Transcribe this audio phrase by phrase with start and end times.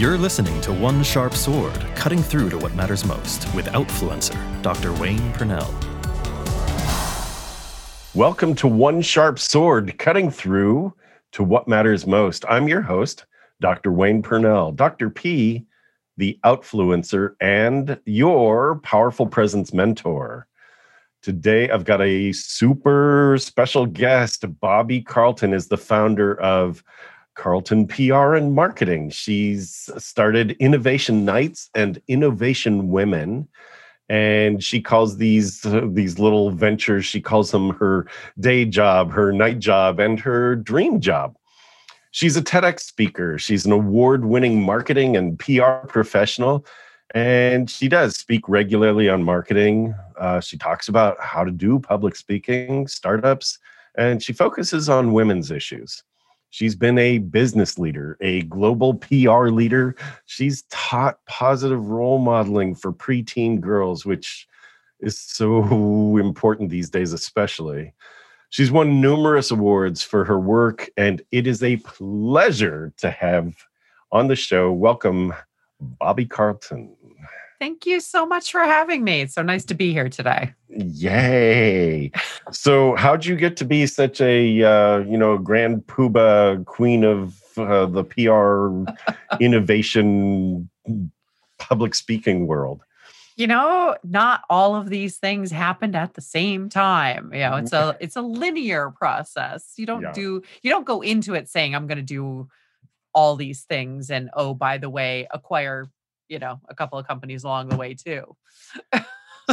[0.00, 4.94] You're listening to One Sharp Sword, cutting through to what matters most with Outfluencer, Dr.
[4.94, 5.68] Wayne Pernell.
[8.14, 10.94] Welcome to One Sharp Sword, cutting through
[11.32, 12.46] to what matters most.
[12.48, 13.26] I'm your host,
[13.60, 13.92] Dr.
[13.92, 15.10] Wayne Pernell, Dr.
[15.10, 15.66] P,
[16.16, 20.46] the Outfluencer, and your powerful presence mentor.
[21.20, 24.46] Today, I've got a super special guest.
[24.60, 26.82] Bobbie Carlton is the founder of
[27.40, 29.08] Carlton PR and Marketing.
[29.08, 33.48] She's started Innovation Nights and Innovation Women.
[34.10, 37.06] And she calls these uh, these little ventures.
[37.06, 38.06] She calls them her
[38.38, 41.34] day job, her night job, and her dream job.
[42.10, 43.38] She's a TEDx speaker.
[43.38, 46.66] She's an award-winning marketing and PR professional,
[47.14, 49.94] and she does speak regularly on marketing.
[50.18, 53.58] Uh, she talks about how to do public speaking, startups,
[53.96, 56.02] and she focuses on women's issues.
[56.50, 59.94] She's been a business leader, a global PR leader.
[60.26, 64.48] She's taught positive role modeling for preteen girls, which
[64.98, 65.62] is so
[66.18, 67.94] important these days, especially.
[68.50, 73.54] She's won numerous awards for her work, and it is a pleasure to have
[74.10, 74.72] on the show.
[74.72, 75.32] Welcome,
[75.80, 76.96] Bobbie Carlton.
[77.60, 79.20] Thank you so much for having me.
[79.20, 80.54] It's so nice to be here today.
[80.70, 82.10] Yay!
[82.50, 87.36] So, how'd you get to be such a uh, you know grand poobah queen of
[87.58, 88.90] uh, the PR
[89.40, 90.70] innovation
[91.58, 92.80] public speaking world?
[93.36, 97.30] You know, not all of these things happened at the same time.
[97.34, 99.74] You know, it's a it's a linear process.
[99.76, 100.12] You don't Yeah.
[100.12, 102.48] do you don't go into it saying I'm going to do
[103.12, 105.90] all these things and oh by the way acquire
[106.30, 108.24] you know a couple of companies along the way too.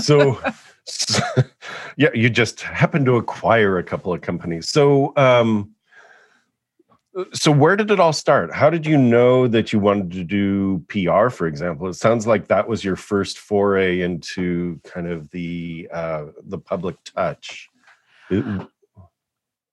[0.01, 0.39] so,
[0.85, 1.21] so
[1.97, 4.69] yeah you just happen to acquire a couple of companies.
[4.69, 5.71] So um
[7.33, 8.53] so where did it all start?
[8.53, 11.87] How did you know that you wanted to do pr for example?
[11.87, 16.95] It sounds like that was your first foray into kind of the uh the public
[17.03, 17.69] touch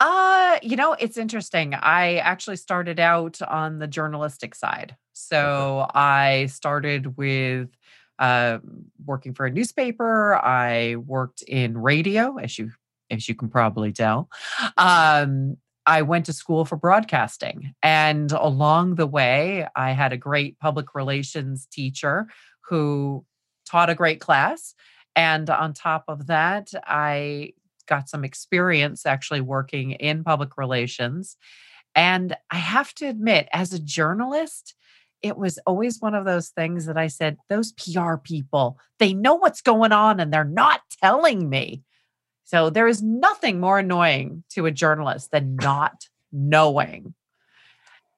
[0.00, 1.74] Uh, you know, it's interesting.
[1.74, 4.96] I actually started out on the journalistic side.
[5.12, 7.68] So I started with
[8.18, 8.58] uh,
[9.04, 10.34] working for a newspaper.
[10.34, 12.70] I worked in radio, as you
[13.10, 14.28] as you can probably tell.
[14.76, 15.56] Um,
[15.86, 20.94] I went to school for broadcasting, and along the way, I had a great public
[20.94, 22.26] relations teacher
[22.68, 23.24] who
[23.68, 24.74] taught a great class.
[25.16, 27.52] And on top of that, I
[27.86, 31.36] got some experience actually working in public relations.
[31.94, 34.74] And I have to admit, as a journalist,
[35.22, 39.36] it was always one of those things that I said, those PR people, they know
[39.36, 41.82] what's going on and they're not telling me.
[42.44, 47.14] So there is nothing more annoying to a journalist than not knowing.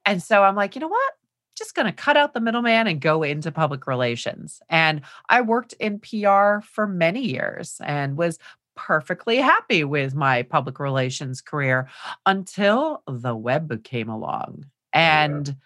[0.05, 1.13] And so I'm like, you know what?
[1.57, 4.61] Just going to cut out the middleman and go into public relations.
[4.69, 8.39] And I worked in PR for many years and was
[8.77, 11.89] perfectly happy with my public relations career
[12.25, 14.67] until the web came along.
[14.95, 15.25] yeah.
[15.25, 15.57] And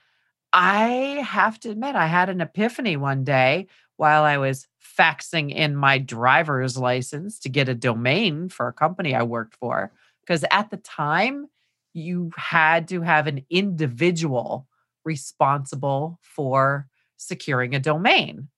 [0.53, 3.67] I have to admit, I had an epiphany one day
[3.97, 4.67] while I was
[4.99, 9.93] faxing in my driver's license to get a domain for a company I worked for.
[10.23, 11.49] Because at the time,
[11.93, 14.67] you had to have an individual
[15.05, 18.49] responsible for securing a domain.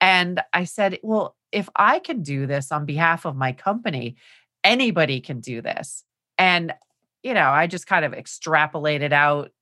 [0.00, 4.16] And I said, well, if I can do this on behalf of my company,
[4.64, 6.04] anybody can do this.
[6.38, 6.74] And,
[7.22, 9.52] you know, I just kind of extrapolated out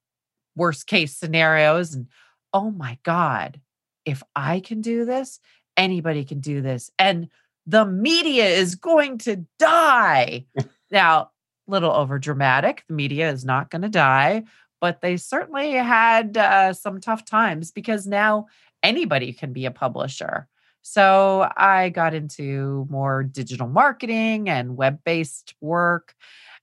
[0.57, 1.95] worst case scenarios.
[1.95, 2.07] And
[2.53, 3.61] oh my God,
[4.05, 5.41] if I can do this,
[5.77, 6.91] anybody can do this.
[6.99, 7.29] And
[7.67, 10.47] the media is going to die.
[10.91, 11.31] now,
[11.67, 12.85] little over dramatic.
[12.89, 14.45] The media is not going to die,
[14.81, 18.47] but they certainly had uh, some tough times because now
[18.83, 20.49] anybody can be a publisher.
[20.83, 26.15] So I got into more digital marketing and web based work,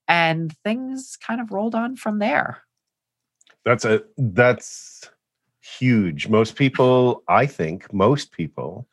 [0.08, 2.64] and things kind of rolled on from there.
[3.66, 5.10] that's a that's
[5.62, 6.28] huge.
[6.28, 8.88] Most people i think most people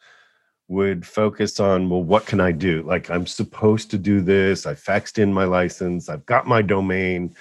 [0.68, 2.82] would focus on well what can i do?
[2.82, 4.66] Like i'm supposed to do this.
[4.66, 6.08] I faxed in my license.
[6.08, 7.34] I've got my domain.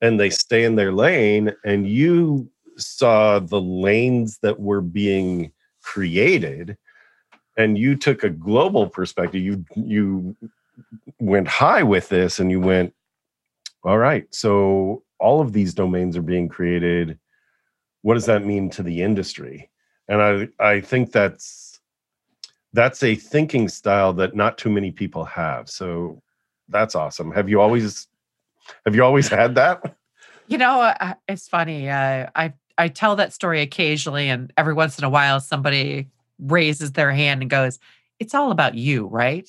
[0.00, 6.76] And they stay in their lane and you saw the lanes that were being created
[7.56, 9.42] and you took a global perspective.
[9.42, 10.36] You you
[11.18, 12.92] went high with this and you went
[13.82, 17.18] all right so all of these domains are being created.
[18.02, 19.70] What does that mean to the industry?
[20.08, 21.80] And i i think that's
[22.72, 25.70] that's a thinking style that not too many people have.
[25.70, 26.22] So
[26.68, 27.32] that's awesome.
[27.32, 28.08] Have you always
[28.84, 29.96] have you always had that?
[30.48, 31.90] You know, uh, it's funny.
[31.90, 36.08] Uh, I've I tell that story occasionally, and every once in a while, somebody
[36.38, 37.78] raises their hand and goes,
[38.18, 39.48] It's all about you, right?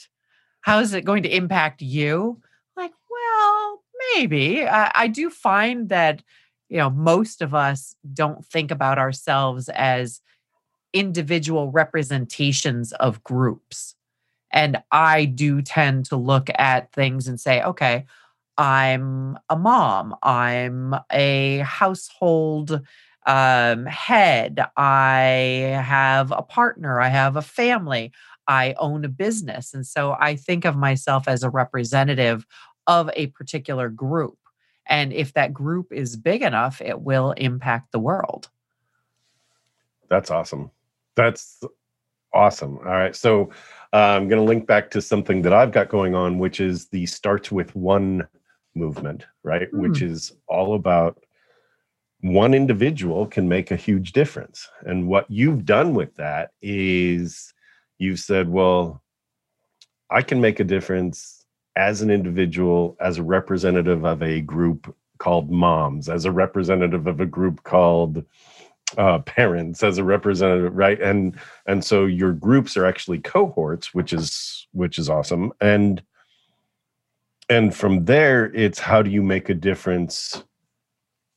[0.61, 2.41] How is it going to impact you?
[2.75, 3.83] Like, well,
[4.15, 4.67] maybe.
[4.67, 6.21] I, I do find that,
[6.69, 10.21] you know, most of us don't think about ourselves as
[10.93, 13.95] individual representations of groups.
[14.51, 18.05] And I do tend to look at things and say, okay,
[18.57, 22.81] I'm a mom, I'm a household
[23.27, 28.11] um, head, I have a partner, I have a family,
[28.47, 29.73] I own a business.
[29.73, 32.45] And so I think of myself as a representative
[32.87, 34.37] of a particular group.
[34.87, 38.49] And if that group is big enough, it will impact the world.
[40.09, 40.71] That's awesome.
[41.15, 41.61] That's
[42.33, 42.77] awesome.
[42.77, 43.13] All right.
[43.13, 43.49] So
[43.91, 46.87] uh, I'm going to link back to something that I've got going on, which is
[46.87, 48.25] the starts with one
[48.75, 49.69] movement, right?
[49.73, 49.79] Mm.
[49.79, 51.21] Which is all about
[52.21, 54.67] one individual can make a huge difference.
[54.85, 57.53] And what you've done with that is
[57.99, 59.03] you've said, well,
[60.09, 65.51] I can make a difference as an individual, as a representative of a group called
[65.51, 68.23] moms, as a representative of a group called
[68.97, 70.99] uh, parents, as a representative, right?
[71.01, 75.51] And and so your groups are actually cohorts, which is which is awesome.
[75.61, 76.01] And
[77.49, 80.43] and from there, it's how do you make a difference?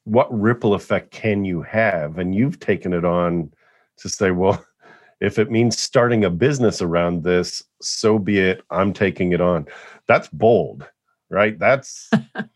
[0.04, 2.18] What ripple effect can you have?
[2.18, 3.52] And you've taken it on
[3.98, 4.64] to say, well,
[5.20, 8.62] if it means starting a business around this, so be it.
[8.70, 9.66] I'm taking it on.
[10.06, 10.86] That's bold,
[11.28, 11.58] right?
[11.58, 12.48] That's, that's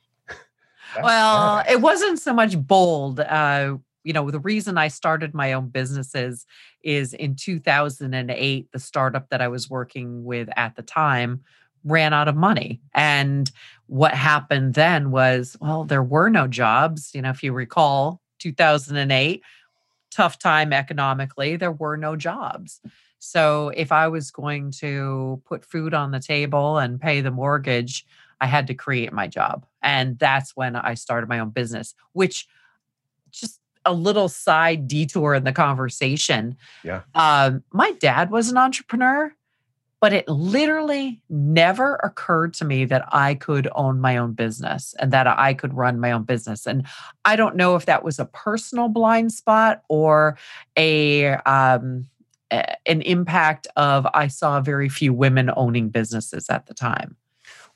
[1.02, 3.20] well, it wasn't so much bold.
[3.20, 6.46] Uh, you know, the reason I started my own businesses
[6.82, 11.42] is in 2008, the startup that I was working with at the time
[11.84, 12.80] ran out of money.
[12.94, 13.50] And
[13.86, 17.10] what happened then was, well, there were no jobs.
[17.14, 19.42] You know, if you recall, 2008
[20.10, 22.80] tough time economically, there were no jobs.
[23.18, 28.06] So if I was going to put food on the table and pay the mortgage,
[28.40, 29.66] I had to create my job.
[29.82, 32.46] And that's when I started my own business, which
[33.30, 36.56] just a little side detour in the conversation.
[36.82, 37.02] Yeah.
[37.14, 39.34] Um, my dad was an entrepreneur
[40.04, 45.10] but it literally never occurred to me that I could own my own business and
[45.14, 46.66] that I could run my own business.
[46.66, 46.86] And
[47.24, 50.36] I don't know if that was a personal blind spot or
[50.76, 52.04] a um,
[52.50, 57.16] an impact of I saw very few women owning businesses at the time.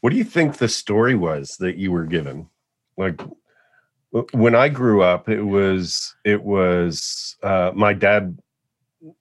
[0.01, 2.47] What do you think the story was that you were given?
[2.99, 3.23] Like
[4.33, 8.39] when I grew up, it was it was uh, my dad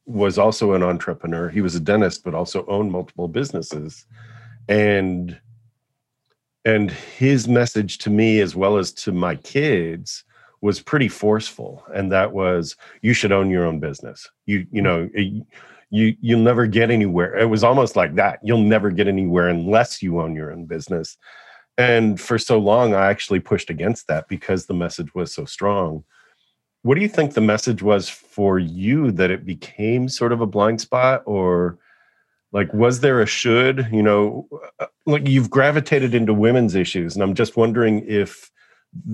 [0.05, 1.49] was also an entrepreneur.
[1.49, 4.05] He was a dentist, but also owned multiple businesses.
[4.67, 5.39] And
[6.65, 10.25] and his message to me as well as to my kids
[10.61, 11.85] was pretty forceful.
[11.93, 14.29] And that was you should own your own business.
[14.45, 15.39] You you know eh,
[15.89, 17.37] you you'll never get anywhere.
[17.37, 18.39] It was almost like that.
[18.43, 21.17] You'll never get anywhere unless you own your own business.
[21.77, 26.03] And for so long i actually pushed against that because the message was so strong
[26.83, 30.45] what do you think the message was for you that it became sort of a
[30.45, 31.23] blind spot?
[31.25, 31.77] Or
[32.53, 34.47] like was there a should you know
[34.79, 38.49] uh, like you've gravitated into women's issues and i'm just wondering if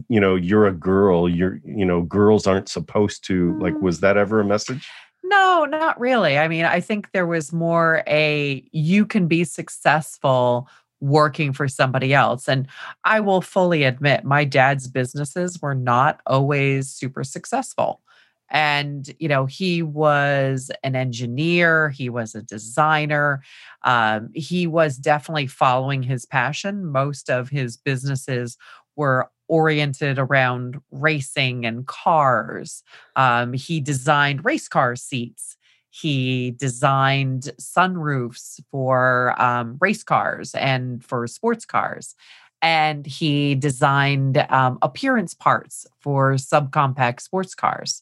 [0.07, 4.17] you know you're a girl you're you know girls aren't supposed to like was that
[4.17, 4.87] ever a message?
[5.23, 6.37] No not really.
[6.37, 10.69] I mean i think there was more a you can be successful
[11.03, 12.47] working for somebody else.
[12.47, 12.65] And
[13.03, 18.01] I will fully admit, my dad's businesses were not always super successful.
[18.49, 23.41] And, you know, he was an engineer, he was a designer,
[23.83, 26.85] um, he was definitely following his passion.
[26.85, 28.57] Most of his businesses
[28.95, 32.81] were oriented around racing and cars.
[33.15, 35.57] Um, he designed race car seats
[35.95, 42.15] he designed sunroofs for um, race cars and for sports cars.
[42.63, 48.01] And he designed um, appearance parts for subcompact sports cars.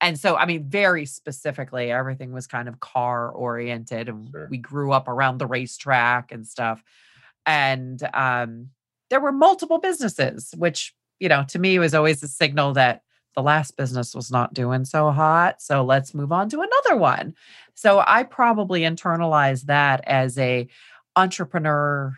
[0.00, 4.08] And so, I mean, very specifically, everything was kind of car oriented.
[4.08, 4.48] And sure.
[4.50, 6.82] we grew up around the racetrack and stuff.
[7.46, 8.70] And um,
[9.08, 13.02] there were multiple businesses, which, you know, to me was always a signal that
[13.40, 15.62] the last business was not doing so hot.
[15.62, 17.34] So let's move on to another one.
[17.74, 20.68] So I probably internalized that as a
[21.16, 22.14] entrepreneur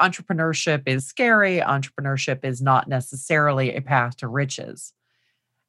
[0.00, 4.92] entrepreneurship is scary entrepreneurship is not necessarily a path to riches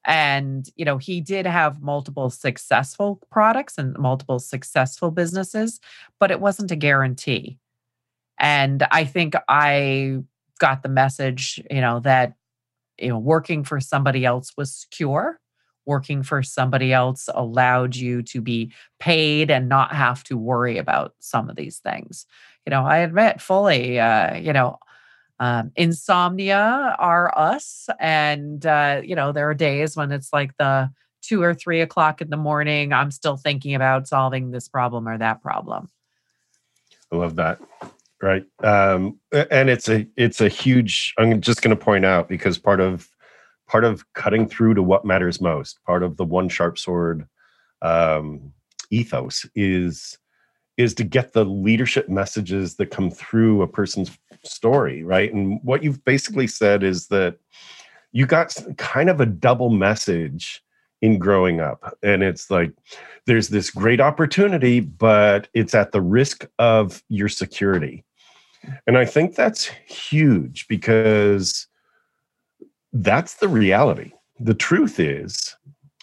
[0.06, 5.80] and you know he did have multiple successful products and multiple successful businesses
[6.20, 7.58] but it wasn't a guarantee
[8.40, 10.20] and i think i
[10.60, 12.36] got the message you know that
[13.02, 15.40] you know working for somebody else was secure
[15.90, 21.16] working for somebody else allowed you to be paid and not have to worry about
[21.20, 22.28] some of these things.
[22.66, 24.78] You know, I admit fully, uh, you know,
[25.40, 27.90] um, insomnia are us.
[28.00, 30.92] And, uh, you know, there are days when it's like the
[31.22, 35.18] two or three o'clock in the morning, I'm still thinking about solving this problem or
[35.18, 35.90] that problem.
[37.12, 37.60] I love that.
[38.22, 38.44] Right.
[38.64, 43.10] Um, and it's a it's a huge I'm just gonna point out because part of
[43.68, 47.28] part of cutting through to what matters most, part of the one sharp sword
[47.82, 48.52] um,
[48.92, 50.18] ethos is
[50.78, 55.34] is to get the leadership messages that come through a person's story, right?
[55.34, 57.38] And what you've basically said is that
[58.12, 60.64] you got kind of a double message
[61.02, 61.98] in growing up.
[62.02, 62.72] And it's like
[63.26, 68.06] there's this great opportunity, but it's at the risk of your security.
[68.88, 71.68] And I think that's huge because
[72.94, 74.12] that's the reality.
[74.40, 75.56] The truth is,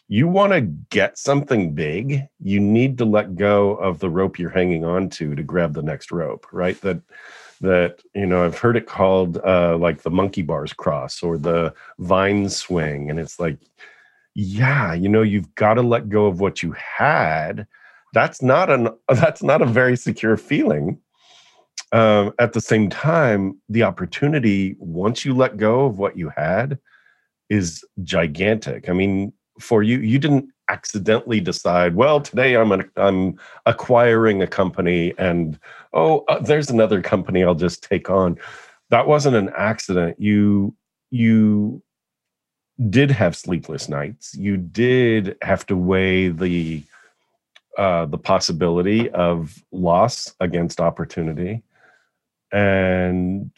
[0.09, 4.51] you want to get something big, you need to let go of the rope you're
[4.51, 6.81] hanging on to to grab the next rope, right?
[6.81, 7.01] That
[7.61, 11.73] that you know i've heard it called uh like the monkey bars cross or the
[11.99, 13.59] vine swing and it's like
[14.35, 17.67] yeah you know you've got to let go of what you had
[18.13, 20.99] that's not an that's not a very secure feeling
[21.93, 26.79] um, at the same time the opportunity once you let go of what you had
[27.49, 28.89] is gigantic.
[28.89, 34.47] I mean for you you didn't accidentally decide well today i'm an, i'm acquiring a
[34.47, 35.59] company and
[35.93, 38.37] oh uh, there's another company i'll just take on.
[38.91, 40.21] That wasn't an accident.
[40.21, 40.75] You
[41.11, 41.83] you
[42.91, 44.35] did have sleepless nights.
[44.35, 46.83] You did have to weigh the
[47.79, 51.63] uh, the possibility of loss against opportunity
[52.53, 53.51] and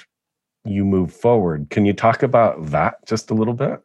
[0.65, 3.81] you move forward can you talk about that just a little bit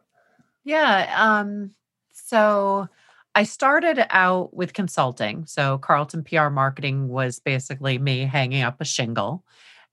[0.64, 1.72] yeah um
[2.12, 2.88] so
[3.36, 5.46] I started out with consulting.
[5.46, 9.44] So Carlton PR marketing was basically me hanging up a shingle.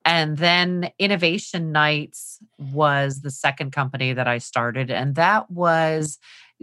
[0.05, 4.91] And then Innovation Nights was the second company that I started.
[4.91, 6.19] And that was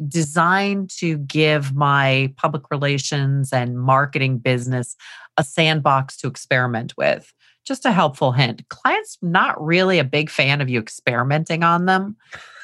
[0.07, 4.95] designed to give my public relations and marketing business
[5.37, 7.33] a sandbox to experiment with.
[7.67, 12.15] Just a helpful hint clients not really a big fan of you experimenting on them.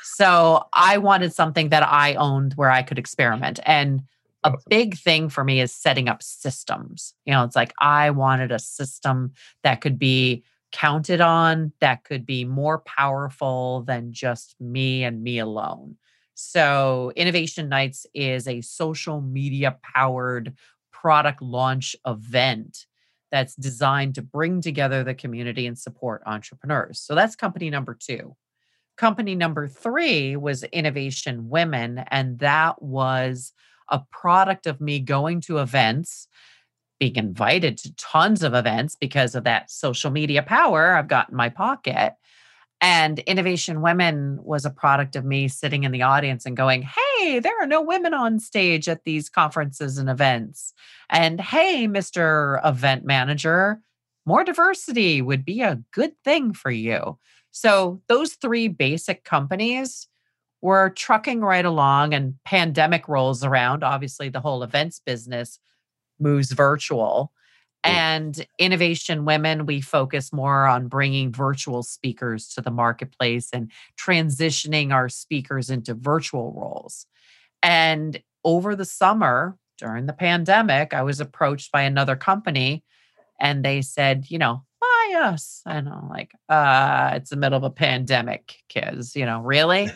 [0.03, 3.59] So I wanted something that I owned where I could experiment.
[3.65, 4.03] And
[4.45, 7.13] a big thing for me is setting up systems.
[7.25, 9.33] You know, it's like I wanted a system
[9.63, 15.39] that could be counted on, that could be more powerful than just me and me
[15.39, 15.97] alone.
[16.33, 20.53] So, Innovation Nights is a social media powered
[20.91, 22.85] product launch event
[23.33, 26.99] that's designed to bring together the community and support entrepreneurs.
[26.99, 28.35] So, that's company number two.
[28.95, 33.51] Company number three was Innovation Women, and that was
[33.89, 36.27] a product of me going to events,
[36.99, 41.35] being invited to tons of events because of that social media power I've got in
[41.35, 42.13] my pocket.
[42.83, 47.39] And Innovation Women was a product of me sitting in the audience and going, Hey,
[47.39, 50.73] there are no women on stage at these conferences and events.
[51.09, 52.59] And hey, Mr.
[52.67, 53.79] Event Manager,
[54.25, 57.17] more diversity would be a good thing for you.
[57.51, 60.09] So those three basic companies
[60.61, 63.85] were trucking right along and pandemic rolls around.
[63.85, 65.57] Obviously, the whole events business
[66.19, 67.31] moves virtual.
[67.83, 74.91] And Innovation Women, we focus more on bringing virtual speakers to the marketplace and transitioning
[74.93, 77.05] our speakers into virtual roles.
[77.61, 82.83] And over the summer, during the pandemic, I was approached by another company
[83.39, 84.63] and they said, you know,
[85.13, 85.61] us.
[85.65, 89.89] And I'm like, uh, it's the middle of a pandemic, kids, you know, really?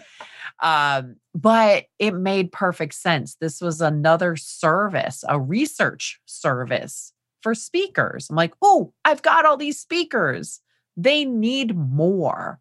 [0.61, 3.35] um, but it made perfect sense.
[3.35, 7.13] This was another service, a research service
[7.47, 8.29] for speakers.
[8.29, 10.59] I'm like, oh, I've got all these speakers.
[10.97, 12.59] They need more.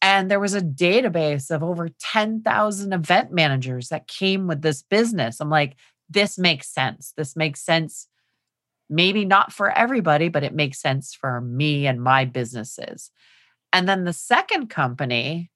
[0.00, 5.38] And there was a database of over 10,000 event managers that came with this business.
[5.38, 5.76] I'm like,
[6.08, 7.12] this makes sense.
[7.14, 8.08] This makes sense
[8.88, 13.10] maybe not for everybody, but it makes sense for me and my businesses.
[13.70, 15.50] And then the second company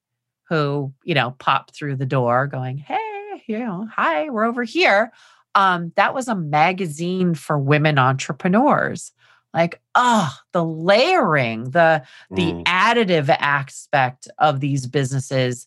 [0.51, 5.13] who, you know, popped through the door going, Hey, you know, hi, we're over here.
[5.57, 9.11] Um, that was a magazine for women entrepreneurs.
[9.55, 12.65] Like, oh, the layering, the the mm.
[12.65, 15.67] additive aspect of these businesses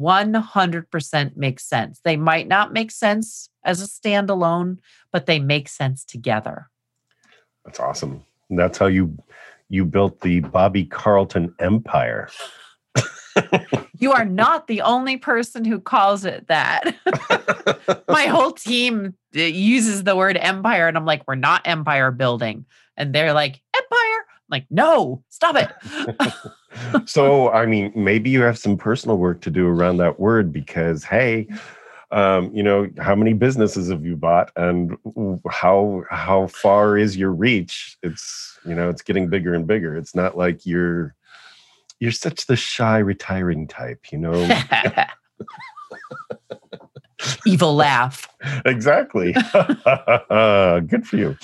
[0.00, 2.00] 100% makes sense.
[2.02, 4.78] They might not make sense as a standalone,
[5.12, 6.68] but they make sense together.
[7.64, 8.24] That's awesome.
[8.48, 9.16] And that's how you
[9.68, 12.28] you built the Bobbie Carlton empire.
[13.98, 16.94] You are not the only person who calls it that.
[18.08, 22.66] My whole team uh, uses the word empire, and I'm like, we're not empire building.
[22.96, 23.90] And they're like, empire.
[23.90, 27.08] I'm like, no, stop it.
[27.08, 31.04] so, I mean, maybe you have some personal work to do around that word because,
[31.04, 31.48] hey,
[32.12, 34.96] um, you know, how many businesses have you bought, and
[35.50, 37.98] how how far is your reach?
[38.02, 39.96] It's you know, it's getting bigger and bigger.
[39.96, 41.15] It's not like you're
[42.00, 44.34] you're such the shy, retiring type, you know.
[47.46, 48.28] Evil laugh.
[48.64, 49.32] Exactly.
[50.28, 51.36] Good for you.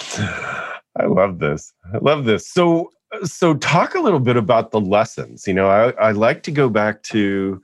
[0.98, 1.72] I love this.
[1.94, 2.46] I love this.
[2.46, 2.90] So,
[3.24, 5.46] so talk a little bit about the lessons.
[5.46, 7.62] You know, I, I like to go back to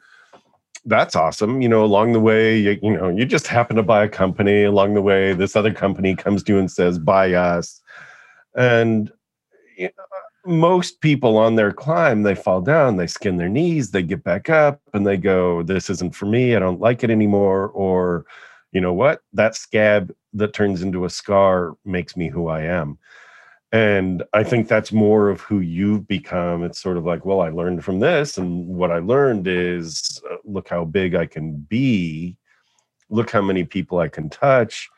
[0.85, 1.61] that's awesome.
[1.61, 4.65] You know, along the way, you, you know, you just happen to buy a company.
[4.65, 7.81] Along the way, this other company comes to you and says, "Buy us,"
[8.57, 9.13] and
[9.77, 10.05] you know,
[10.49, 14.49] most people on their climb, they fall down, they skin their knees, they get back
[14.49, 16.57] up, and they go, "This isn't for me.
[16.57, 18.25] I don't like it anymore." Or,
[18.73, 19.21] you know what?
[19.33, 22.99] That scab that turns into a scar makes me who I am.
[23.71, 26.65] And I think that's more of who you've become.
[26.65, 28.39] It's sort of like, well, I learned from this.
[28.39, 32.37] And what I learned is uh, look how big I can be,
[33.11, 34.89] look how many people I can touch.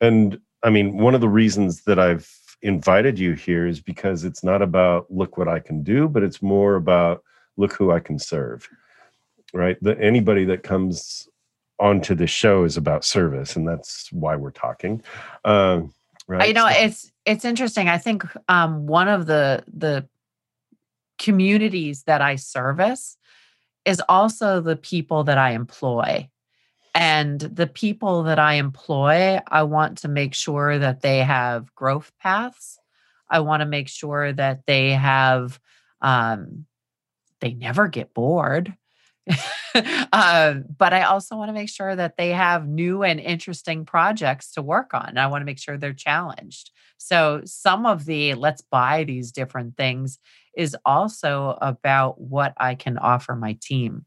[0.00, 2.28] And I mean, one of the reasons that I've
[2.62, 6.42] invited you here is because it's not about look what I can do, but it's
[6.42, 7.22] more about
[7.56, 8.68] look who I can serve.
[9.52, 9.76] Right?
[9.82, 11.28] The, anybody that comes
[11.78, 15.02] onto the show is about service, and that's why we're talking.
[15.44, 15.92] Um,
[16.26, 16.48] right?
[16.48, 17.88] You know, so, it's it's interesting.
[17.88, 20.08] I think um, one of the the
[21.18, 23.16] communities that I service
[23.84, 26.28] is also the people that I employ.
[26.94, 32.12] And the people that I employ, I want to make sure that they have growth
[32.20, 32.78] paths.
[33.30, 35.58] I want to make sure that they have,
[36.02, 36.66] um,
[37.40, 38.76] they never get bored.
[39.74, 44.52] uh, but I also want to make sure that they have new and interesting projects
[44.52, 45.16] to work on.
[45.16, 46.72] I want to make sure they're challenged.
[46.98, 50.18] So, some of the let's buy these different things
[50.56, 54.04] is also about what I can offer my team.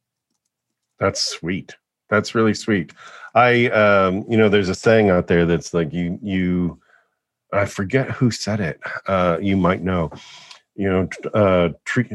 [1.00, 1.76] That's sweet.
[2.10, 2.94] That's really sweet.
[3.34, 6.80] I, um, you know, there's a saying out there that's like you, you,
[7.52, 8.80] I forget who said it.
[9.08, 10.12] Uh, you might know.
[10.76, 12.12] You know, uh, treat,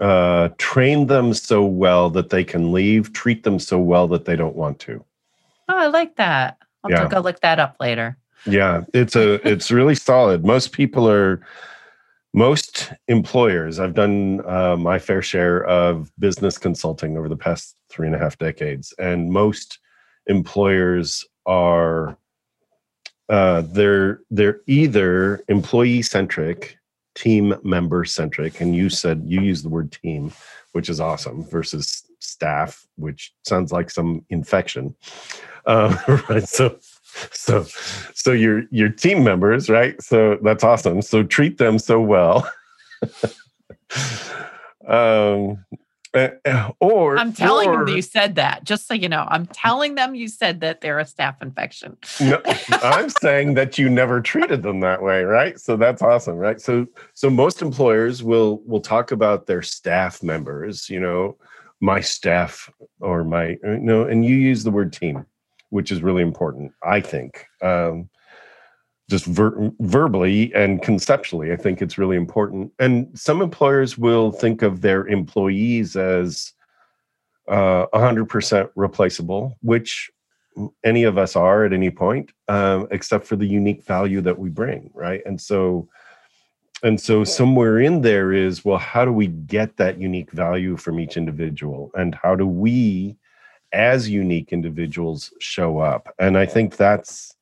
[0.00, 3.12] uh, train them so well that they can leave.
[3.12, 5.04] Treat them so well that they don't want to.
[5.68, 6.58] Oh, I like that.
[6.84, 7.08] I'll yeah.
[7.08, 8.16] go look that up later.
[8.46, 10.44] Yeah, it's a it's really solid.
[10.44, 11.40] Most people are
[12.34, 18.06] most employers i've done uh, my fair share of business consulting over the past three
[18.06, 19.78] and a half decades and most
[20.26, 22.18] employers are
[23.30, 26.76] uh, they're they're either employee centric
[27.14, 30.32] team member centric and you said you use the word team
[30.72, 34.94] which is awesome versus staff which sounds like some infection.
[35.66, 35.96] Uh,
[36.28, 36.76] right so
[37.30, 37.64] so
[38.14, 42.48] so your your team members right so that's awesome so treat them so well
[44.86, 45.64] um
[46.14, 48.64] eh, eh, or I'm telling or, them you said that.
[48.64, 51.96] Just so you know, I'm telling them you said that they're a staph infection.
[52.20, 55.58] no, I'm saying that you never treated them that way, right?
[55.58, 56.60] So that's awesome, right?
[56.60, 61.36] So so most employers will will talk about their staff members, you know,
[61.80, 65.26] my staff or my you know, and you use the word team
[65.70, 67.46] which is really important, I think.
[67.62, 68.08] Um,
[69.10, 72.72] just ver- verbally and conceptually, I think it's really important.
[72.78, 76.52] And some employers will think of their employees as
[77.48, 80.10] uh, 100% replaceable, which
[80.84, 84.48] any of us are at any point, um, except for the unique value that we
[84.48, 85.20] bring, right?
[85.26, 85.88] And so,
[86.82, 91.00] and so somewhere in there is well, how do we get that unique value from
[91.00, 93.16] each individual, and how do we
[93.74, 96.14] as unique individuals show up.
[96.18, 97.34] And i think that's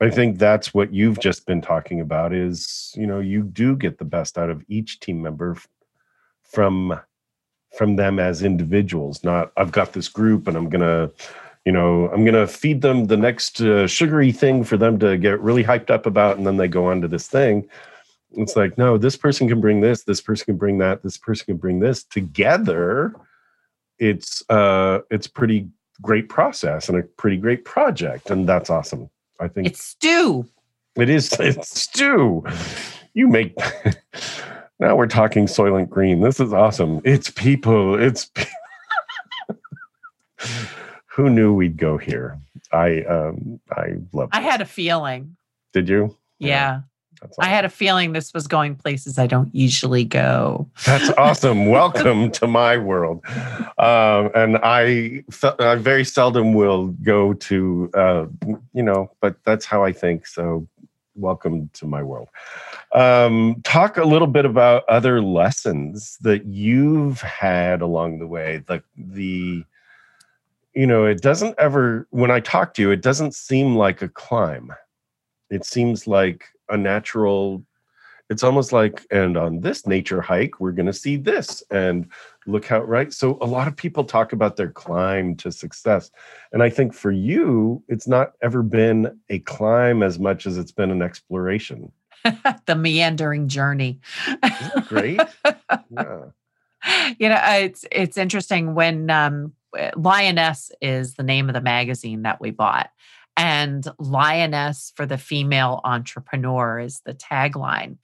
[0.00, 3.98] i think that's what you've just been talking about is you know you do get
[3.98, 5.56] the best out of each team member
[6.42, 6.98] from
[7.76, 11.10] from them as individuals not i've got this group and i'm gonna
[11.64, 15.40] you know i'm gonna feed them the next uh, sugary thing for them to get
[15.40, 17.68] really hyped up about and then they go on to this thing.
[18.32, 21.46] It's like no this person can bring this this person can bring that this person
[21.46, 23.14] can bring this together
[24.00, 25.68] it's uh it's pretty
[26.02, 29.08] great process and a pretty great project and that's awesome.
[29.38, 30.46] I think it's stew.
[30.96, 32.44] It is it's stew.
[33.14, 33.56] You make
[34.80, 36.20] now we're talking soylent green.
[36.20, 37.00] This is awesome.
[37.04, 38.30] It's people it's
[41.06, 42.38] who knew we'd go here?
[42.72, 45.36] I um i love i had a feeling.
[45.72, 46.16] Did you?
[46.38, 46.80] Yeah
[47.20, 50.68] That's I had a feeling this was going places I don't usually go.
[50.86, 51.66] That's awesome.
[51.66, 53.22] Welcome to my world.
[53.78, 55.22] Um, and I,
[55.58, 58.26] I very seldom will go to, uh,
[58.72, 60.26] you know, but that's how I think.
[60.26, 60.66] So,
[61.14, 62.28] welcome to my world.
[62.92, 68.84] Um, talk a little bit about other lessons that you've had along the way, like
[68.96, 69.64] the,
[70.74, 74.08] you know, it doesn't ever, when I talk to you, it doesn't seem like a
[74.08, 74.72] climb.
[75.50, 77.64] It seems like a natural
[78.30, 82.06] it's almost like and on this nature hike we're going to see this and
[82.46, 83.12] look how right?
[83.12, 86.10] So a lot of people talk about their climb to success
[86.52, 90.72] and i think for you it's not ever been a climb as much as it's
[90.72, 91.92] been an exploration.
[92.66, 94.00] The meandering journey.
[94.86, 95.20] Great.
[95.90, 96.24] Yeah.
[97.18, 99.52] You know it's it's interesting when um
[99.96, 102.88] lioness is the name of the magazine that we bought
[103.36, 107.96] and lioness for the female entrepreneur is the tagline.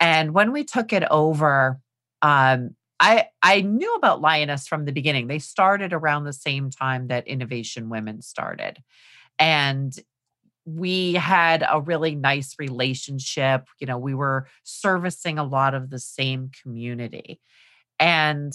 [0.00, 1.80] And when we took it over
[2.22, 5.28] um, I, I knew about lioness from the beginning.
[5.28, 8.82] They started around the same time that innovation women started.
[9.38, 9.94] And
[10.64, 13.68] we had a really nice relationship.
[13.78, 17.40] You know we were servicing a lot of the same community.
[18.00, 18.52] And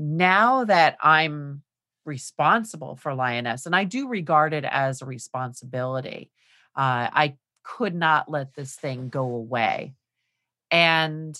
[0.00, 1.60] now that i'm
[2.08, 6.32] responsible for Lioness, and I do regard it as a responsibility.
[6.74, 9.94] Uh, I could not let this thing go away.
[10.70, 11.38] And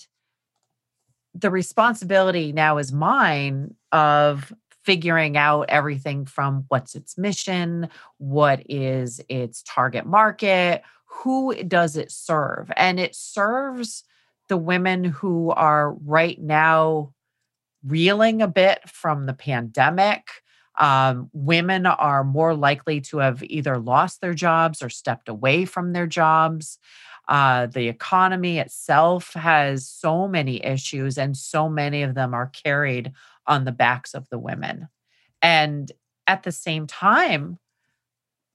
[1.33, 4.53] the responsibility now is mine of
[4.83, 12.11] figuring out everything from what's its mission, what is its target market, who does it
[12.11, 12.71] serve?
[12.75, 14.03] And it serves
[14.47, 17.13] the women who are right now
[17.85, 20.27] reeling a bit from the pandemic,
[20.79, 25.91] um, women are more likely to have either lost their jobs or stepped away from
[25.91, 26.79] their jobs.
[27.27, 33.11] Uh, the economy itself has so many issues, and so many of them are carried
[33.45, 34.87] on the backs of the women.
[35.41, 35.91] And
[36.25, 37.59] at the same time,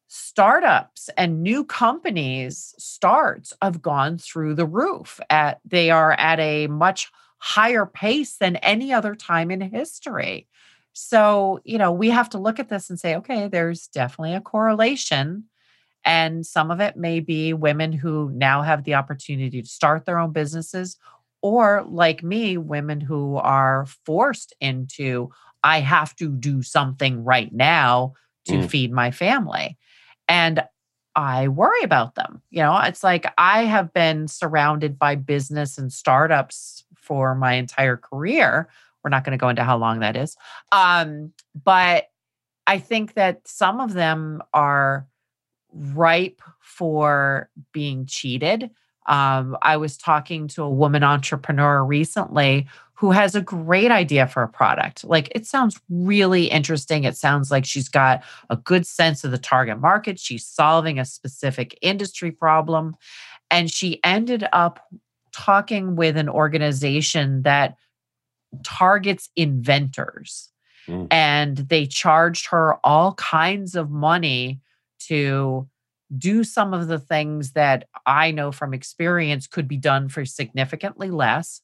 [0.08, 6.66] startups and new companies starts have gone through the roof at they are at a
[6.68, 10.46] much higher pace than any other time in history
[10.94, 14.40] so, you know, we have to look at this and say, okay, there's definitely a
[14.40, 15.44] correlation.
[16.04, 20.18] And some of it may be women who now have the opportunity to start their
[20.18, 20.96] own businesses,
[21.42, 25.30] or like me, women who are forced into,
[25.62, 28.14] I have to do something right now
[28.46, 28.70] to mm.
[28.70, 29.76] feed my family.
[30.28, 30.62] And
[31.16, 32.40] I worry about them.
[32.50, 37.96] You know, it's like I have been surrounded by business and startups for my entire
[37.96, 38.68] career
[39.04, 40.36] we're not going to go into how long that is.
[40.72, 42.08] Um, but
[42.66, 45.06] I think that some of them are
[45.72, 48.70] ripe for being cheated.
[49.06, 54.42] Um, I was talking to a woman entrepreneur recently who has a great idea for
[54.42, 55.04] a product.
[55.04, 57.04] Like it sounds really interesting.
[57.04, 60.18] It sounds like she's got a good sense of the target market.
[60.18, 62.96] She's solving a specific industry problem.
[63.50, 64.80] And she ended up
[65.32, 67.76] talking with an organization that
[68.62, 70.50] targets inventors.
[70.86, 71.08] Mm.
[71.10, 74.60] And they charged her all kinds of money
[75.08, 75.68] to
[76.16, 81.10] do some of the things that I know from experience could be done for significantly
[81.10, 81.60] less.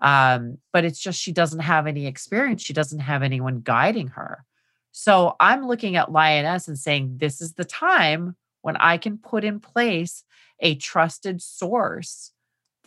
[0.00, 2.62] Um, but it's just she doesn't have any experience.
[2.62, 4.44] She doesn't have anyone guiding her.
[4.90, 9.44] So I'm looking at Lioness and saying, this is the time when I can put
[9.44, 10.24] in place
[10.60, 12.32] a trusted source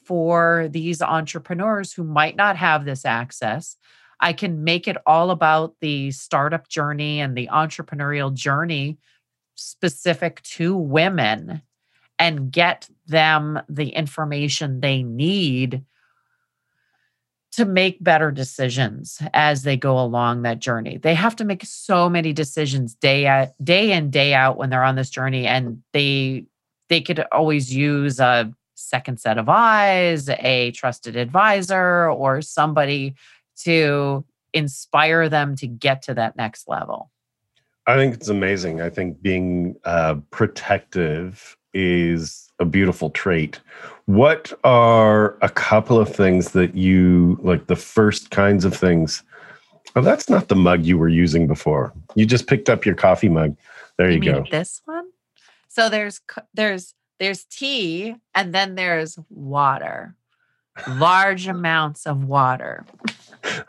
[0.05, 3.75] for these entrepreneurs who might not have this access.
[4.19, 8.97] I can make it all about the startup journey and the entrepreneurial journey
[9.55, 11.61] specific to women
[12.17, 15.83] and get them the information they need
[17.51, 20.97] to make better decisions as they go along that journey.
[20.97, 24.83] They have to make so many decisions day at day in day out when they're
[24.83, 26.45] on this journey and they
[26.89, 33.15] they could always use a second set of eyes, a trusted advisor, or somebody
[33.63, 37.11] to inspire them to get to that next level?
[37.87, 38.81] I think it's amazing.
[38.81, 43.59] I think being uh, protective is a beautiful trait.
[44.05, 49.23] What are a couple of things that you like the first kinds of things?
[49.95, 51.93] Oh, that's not the mug you were using before.
[52.15, 53.55] You just picked up your coffee mug.
[53.97, 54.45] There you, you go.
[54.49, 55.09] This one.
[55.67, 56.21] So there's
[56.53, 60.15] there's there's tea and then there's water.
[60.87, 62.85] Large amounts of water.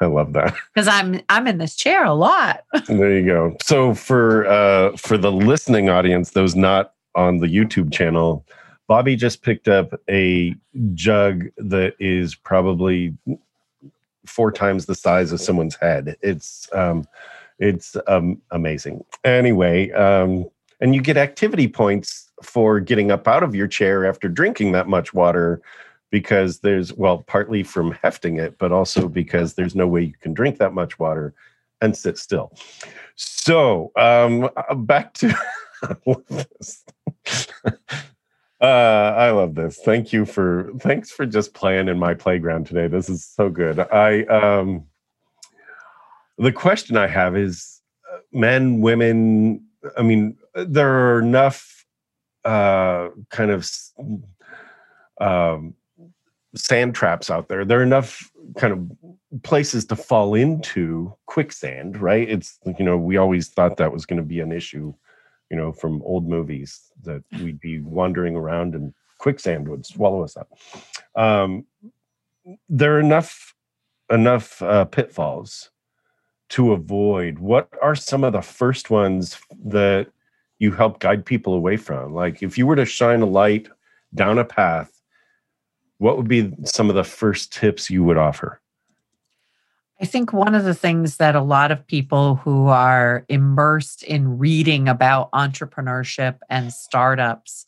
[0.01, 0.55] I love that.
[0.75, 2.65] Because i'm i'm in this chair a lot.
[2.89, 3.57] There you go.
[3.63, 8.47] So for uh for the listening audience those not on the youtube channel
[8.89, 10.55] Bobbie just picked up a
[10.95, 13.17] jug that is probably
[14.27, 16.17] four times the size of someone's head.
[16.23, 17.05] It's um,
[17.59, 19.05] it's um, amazing.
[19.25, 20.49] Anyway, um,
[20.81, 24.89] and you get activity points for getting up out of your chair after drinking that
[24.89, 25.61] much water
[26.11, 30.35] because there's well partly from hefting it but also because there's no way you can
[30.35, 31.35] drink that much water
[31.81, 32.53] and sit still.
[33.17, 34.49] So um
[34.87, 35.35] back to
[38.61, 39.79] uh i love this.
[39.79, 42.87] Thank you for thanks for just playing in my playground today.
[42.87, 43.81] This is so good.
[43.81, 44.87] I um
[46.39, 47.81] the question i have is
[48.13, 49.65] uh, men women
[49.97, 51.76] i mean there are enough
[52.47, 53.69] uh kind of
[55.21, 55.75] um
[56.55, 57.65] sand traps out there.
[57.65, 62.29] There are enough kind of places to fall into quicksand, right?
[62.29, 64.95] It's you know we always thought that was going to be an issue,
[65.51, 70.37] you know, from old movies that we'd be wandering around and quicksand would swallow us
[70.37, 70.51] up.
[71.15, 71.67] Um,
[72.69, 73.55] there are enough
[74.11, 75.71] enough uh, pitfalls
[76.49, 77.39] to avoid.
[77.39, 80.09] What are some of the first ones that
[80.59, 82.15] you help guide people away from?
[82.15, 83.69] Like if you were to shine a light
[84.15, 84.97] down a path
[85.99, 88.61] what would be some of the first tips you would offer?
[90.01, 94.37] I think one of the things that a lot of people who are immersed in
[94.39, 97.67] reading about entrepreneurship and startups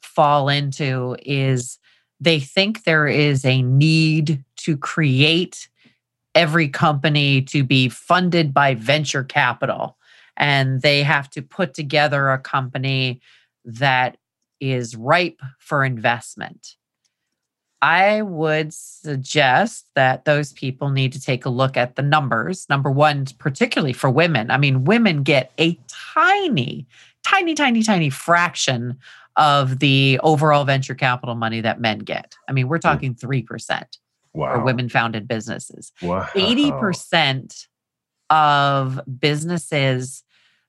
[0.00, 1.78] fall into is
[2.20, 5.68] they think there is a need to create
[6.36, 9.96] every company to be funded by venture capital.
[10.36, 13.20] And they have to put together a company
[13.64, 14.16] that
[14.60, 16.76] is ripe for investment.
[17.82, 22.66] I would suggest that those people need to take a look at the numbers.
[22.70, 24.50] Number one, particularly for women.
[24.50, 25.78] I mean, women get a
[26.14, 26.86] tiny,
[27.24, 28.98] tiny, tiny, tiny fraction
[29.36, 32.36] of the overall venture capital money that men get.
[32.48, 32.88] I mean, we're hmm.
[32.88, 33.98] talking 3%
[34.32, 34.54] wow.
[34.54, 35.92] for women founded businesses.
[36.00, 36.26] Wow.
[36.34, 37.66] 80%
[38.30, 40.23] of businesses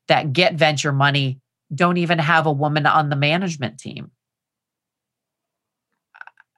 [0.07, 1.39] that get venture money
[1.73, 4.11] don't even have a woman on the management team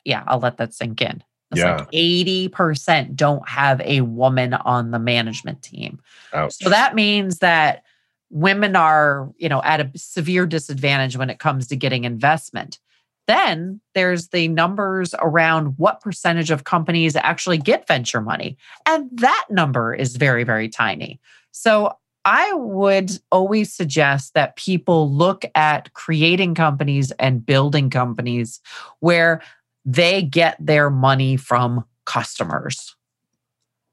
[0.08, 1.22] yeah, I'll let that sink in.
[1.52, 1.78] It's yeah.
[1.78, 6.00] like 80% don't have a woman on the management team.
[6.34, 6.56] Ouch.
[6.56, 7.84] So that means that
[8.30, 12.80] women are, you know, at a severe disadvantage when it comes to getting investment.
[13.28, 18.58] Then there's the numbers around what percentage of companies actually get venture money.
[18.86, 21.20] And that number is very, very tiny.
[21.52, 28.60] So I would always suggest that people look at creating companies and building companies
[29.00, 29.42] where
[29.86, 32.98] they get their money from customers.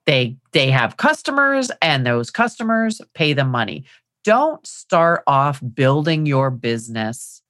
[0.07, 3.85] They they have customers and those customers pay them money.
[4.25, 7.41] Don't start off building your business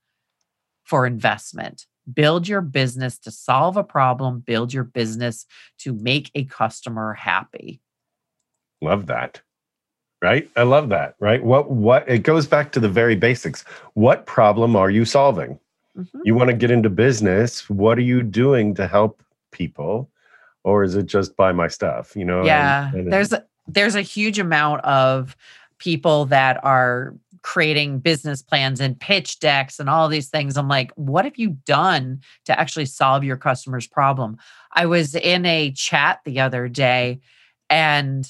[0.85, 1.87] for investment.
[2.13, 5.47] Build your business to solve a problem, build your business
[5.79, 7.81] to make a customer happy.
[8.83, 9.41] Love that.
[10.23, 10.49] Right?
[10.57, 11.17] I love that.
[11.21, 11.45] Right?
[11.45, 13.65] What what it goes back to the very basics.
[13.95, 15.59] What problem are you solving?
[15.97, 16.21] Mm-hmm.
[16.25, 17.69] You want to get into business.
[17.69, 19.23] What are you doing to help
[19.53, 20.11] people?
[20.65, 22.17] Or is it just buy my stuff?
[22.17, 22.45] You know?
[22.45, 22.89] Yeah.
[22.89, 25.37] And, and there's a, there's a huge amount of
[25.79, 30.57] people that are creating business plans and pitch decks and all these things.
[30.57, 34.39] I'm like, what have you done to actually solve your customer's problem?
[34.73, 37.21] I was in a chat the other day
[37.69, 38.27] and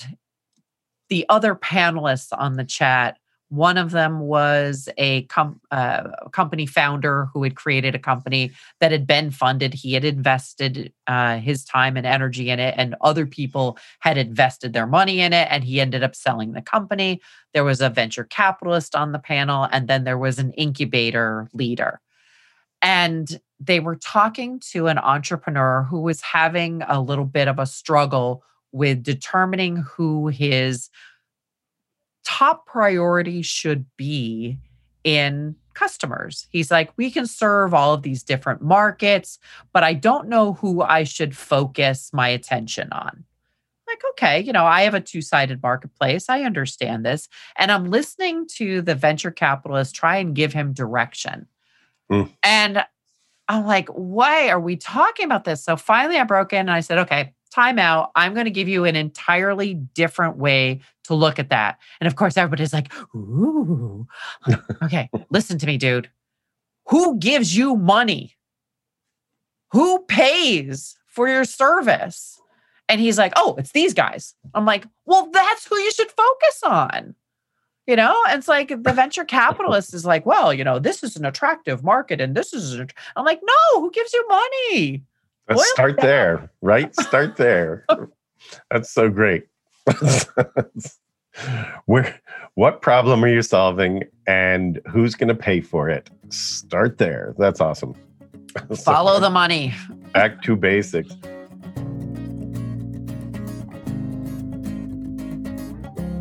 [1.08, 3.18] the other panelists on the chat
[3.54, 8.90] one of them was a com- uh, company founder who had created a company that
[8.90, 9.74] had been funded.
[9.74, 14.72] He had invested uh, his time and energy in it, and other people had invested
[14.72, 17.20] their money in it, and he ended up selling the company.
[17.52, 22.00] There was a venture capitalist on the panel, and then there was an incubator leader.
[22.82, 27.66] And they were talking to an entrepreneur who was having a little bit of a
[27.66, 28.42] struggle
[28.74, 30.90] with determining who his
[32.24, 34.58] top priority should be
[35.04, 36.48] in customers.
[36.50, 39.38] He's like, we can serve all of these different markets,
[39.72, 43.24] but I don't know who I should focus my attention on.
[43.86, 46.28] Like, okay, you know, I have a two sided marketplace.
[46.28, 47.28] I understand this.
[47.56, 51.46] And I'm listening to the venture capitalist try and give him direction.
[52.10, 52.32] Mm.
[52.42, 52.84] And
[53.46, 55.62] I'm like, why are we talking about this?
[55.62, 58.10] So finally, I broke in and I said, okay, time out.
[58.16, 61.78] I'm going to give you an entirely different way to look at that.
[62.00, 64.06] And of course, everybody's like, ooh.
[64.82, 66.10] okay, listen to me, dude.
[66.88, 68.36] Who gives you money?
[69.72, 72.40] Who pays for your service?
[72.88, 74.34] And he's like, oh, it's these guys.
[74.54, 77.14] I'm like, well, that's who you should focus on.
[77.86, 81.16] You know, and it's like the venture capitalist is like, well, you know, this is
[81.16, 82.80] an attractive market and this is.
[83.14, 85.02] I'm like, no, who gives you money?
[85.48, 86.94] Let's Boil start there, right?
[86.94, 87.84] Start there.
[88.70, 89.46] That's so great.
[91.86, 92.20] Where,
[92.54, 96.08] what problem are you solving and who's going to pay for it?
[96.30, 97.34] Start there.
[97.38, 97.94] That's awesome.
[98.84, 99.74] Follow the money.
[100.12, 101.14] Back to basics.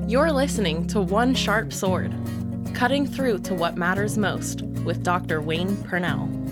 [0.10, 2.14] You're listening to One Sharp Sword,
[2.74, 5.42] cutting through to what matters most with Dr.
[5.42, 6.43] Wayne Pernell.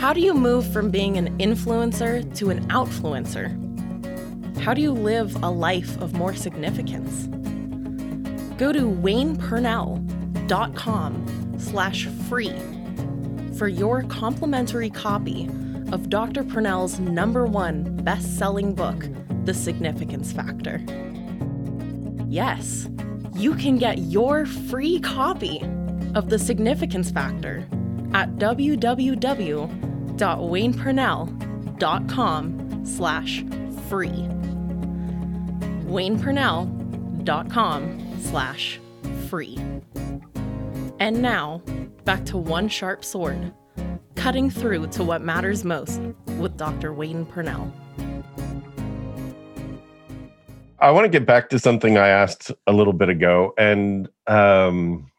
[0.00, 3.50] How do you move from being an influencer to an outfluencer?
[4.60, 7.26] How do you live a life of more significance?
[8.56, 12.54] Go to waynepernell.com slash free
[13.58, 15.50] for your complimentary copy
[15.92, 16.44] of Dr.
[16.44, 19.06] Pernell's number one best-selling book,
[19.44, 20.82] The Significance Factor.
[22.26, 22.88] Yes,
[23.34, 25.60] you can get your free copy
[26.14, 27.68] of The Significance Factor
[28.14, 28.38] at
[30.20, 33.44] www.waynepernell.com slash
[33.88, 34.28] free.
[35.88, 38.78] waynepernell.com slash
[39.28, 39.58] free.
[40.98, 41.62] And now,
[42.04, 43.54] back to One Sharp Sword,
[44.14, 46.02] cutting through to what matters most
[46.38, 46.92] with Dr.
[46.92, 47.72] Wayne Pernell.
[50.78, 55.10] I want to get back to something I asked a little bit ago, and um,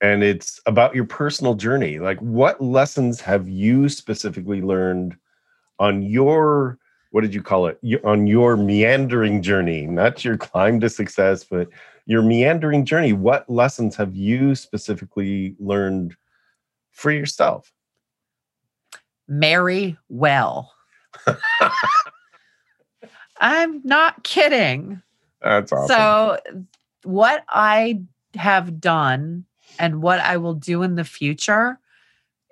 [0.00, 1.98] and it's about your personal journey.
[1.98, 5.16] Like, what lessons have you specifically learned
[5.78, 6.78] on your
[7.10, 7.80] what did you call it?
[8.04, 11.68] On your meandering journey, not your climb to success, but
[12.06, 13.12] your meandering journey.
[13.12, 16.14] What lessons have you specifically learned
[16.92, 17.72] for yourself?
[19.26, 20.72] Marry well.
[23.40, 25.02] I'm not kidding.
[25.42, 25.88] That's awesome.
[25.88, 26.38] So,
[27.02, 28.02] what I
[28.34, 29.46] have done
[29.80, 31.78] and what I will do in the future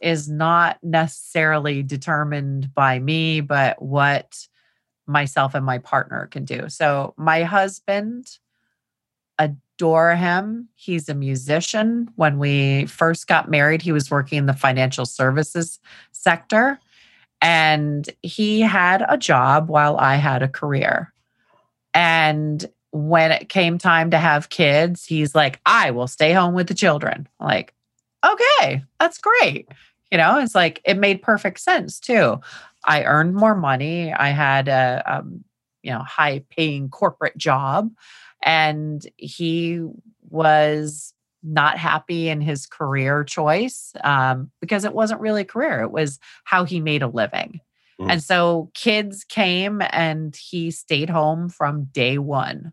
[0.03, 4.47] is not necessarily determined by me, but what
[5.07, 6.69] myself and my partner can do.
[6.69, 8.39] So, my husband,
[9.39, 10.69] adore him.
[10.75, 12.09] He's a musician.
[12.17, 15.79] When we first got married, he was working in the financial services
[16.13, 16.81] sector.
[17.41, 21.13] And he had a job while I had a career.
[21.95, 26.69] And when it came time to have kids, he's like, I will stay home with
[26.69, 27.29] the children.
[27.41, 27.75] Like,
[28.25, 29.69] okay, that's great.
[30.11, 32.41] You know, it's like it made perfect sense too.
[32.85, 34.13] I earned more money.
[34.13, 35.45] I had a, um,
[35.83, 37.91] you know, high paying corporate job.
[38.43, 39.85] And he
[40.31, 45.91] was not happy in his career choice um, because it wasn't really a career, it
[45.91, 47.61] was how he made a living.
[48.01, 48.13] Mm.
[48.13, 52.73] And so kids came and he stayed home from day one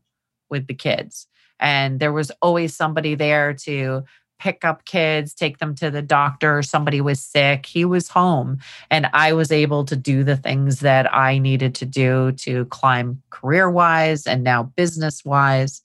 [0.49, 1.27] with the kids.
[1.59, 4.03] And there was always somebody there to
[4.39, 6.61] pick up kids, take them to the doctor.
[6.61, 7.65] Somebody was sick.
[7.65, 8.59] He was home.
[8.91, 13.21] And I was able to do the things that I needed to do to climb
[13.29, 15.81] career wise and now business wise.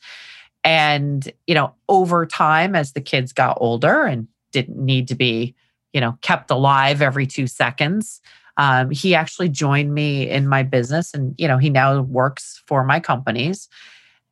[0.65, 5.55] And, you know, over time, as the kids got older and didn't need to be,
[5.93, 8.21] you know, kept alive every two seconds,
[8.57, 11.15] um, he actually joined me in my business.
[11.15, 13.69] And, you know, he now works for my companies.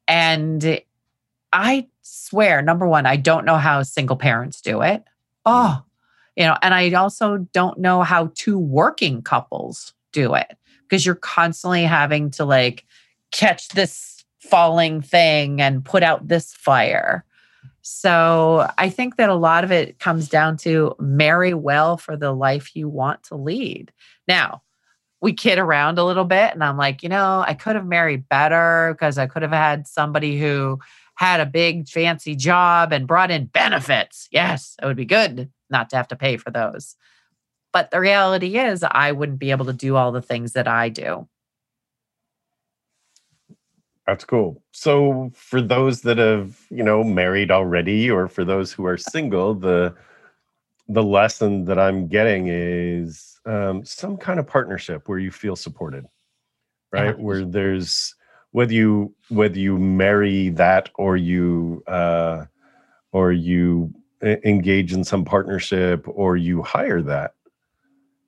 [0.07, 0.81] And
[1.53, 5.03] I swear, number one, I don't know how single parents do it.
[5.47, 5.83] Oh,
[6.37, 11.15] you know, and I also don't know how two working couples do it because you're
[11.15, 12.85] constantly having to like
[13.33, 17.25] catch this falling thing and put out this fire.
[17.91, 22.33] So I think that a lot of it comes down to marry well for the
[22.33, 23.93] life you want to lead.
[24.29, 24.63] Now,
[25.23, 28.29] we kid around a little bit, and I'm like, you know, I could have married
[28.29, 30.79] better because I could have had somebody who
[31.15, 34.29] had a big fancy job and brought in benefits.
[34.31, 36.95] Yes, it would be good not to have to pay for those.
[37.73, 40.91] But the reality is, I wouldn't be able to do all the things that I
[40.91, 41.27] do.
[44.09, 44.63] That's cool.
[44.73, 49.55] So for those that have, you know, married already or for those who are single,
[49.55, 49.95] the
[50.89, 56.07] the lesson that I'm getting is um, some kind of partnership where you feel supported,
[56.91, 57.15] right?
[57.19, 57.23] Yeah.
[57.23, 58.15] Where there's
[58.53, 62.47] whether you whether you marry that or you uh,
[63.13, 63.93] or you
[64.23, 67.35] engage in some partnership or you hire that,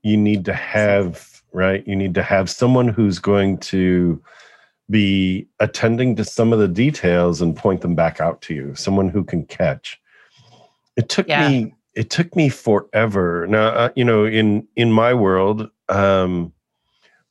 [0.03, 1.89] you need to have right.
[1.89, 4.22] You need to have someone who's going to
[4.91, 9.09] be attending to some of the details and point them back out to you someone
[9.09, 10.01] who can catch
[10.97, 11.49] it took yeah.
[11.49, 16.53] me it took me forever now uh, you know in in my world um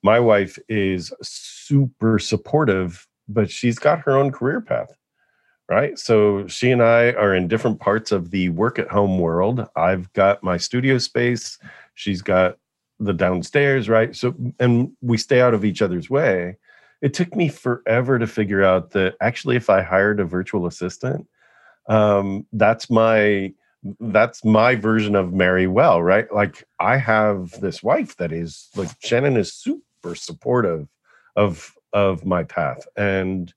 [0.01, 4.95] my wife is super supportive but she's got her own career path
[5.69, 5.99] right?
[5.99, 9.65] So she and I are in different parts of the work at home world.
[9.75, 11.59] I've got my studio space,
[11.93, 12.57] she's got
[12.99, 14.15] the downstairs, right?
[14.15, 16.57] So, and we stay out of each other's way.
[17.01, 21.27] It took me forever to figure out that actually, if I hired a virtual assistant,
[21.87, 23.53] um, that's my
[24.01, 26.31] that's my version of marry well, right?
[26.33, 30.87] Like I have this wife that is like Shannon is super supportive
[31.35, 33.53] of of my path and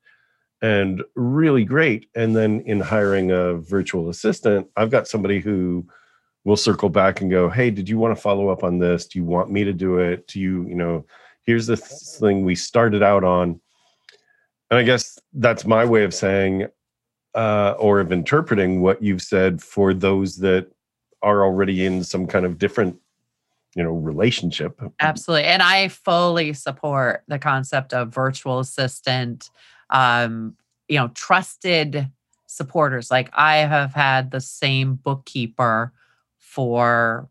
[0.63, 2.09] and really great.
[2.15, 5.87] And then in hiring a virtual assistant, I've got somebody who
[6.45, 9.07] will circle back and go, "Hey, did you want to follow up on this?
[9.07, 10.29] Do you want me to do it?
[10.29, 11.05] Do you, you know,
[11.45, 13.61] here's the thing we started out on."
[14.71, 16.69] And I guess that's my way of saying
[17.35, 20.71] uh, or of interpreting what you've said for those that
[21.23, 22.99] are already in some kind of different
[23.75, 29.49] you know relationship absolutely and i fully support the concept of virtual assistant
[29.89, 30.55] um
[30.89, 32.07] you know trusted
[32.47, 35.91] supporters like i have had the same bookkeeper
[36.39, 37.29] for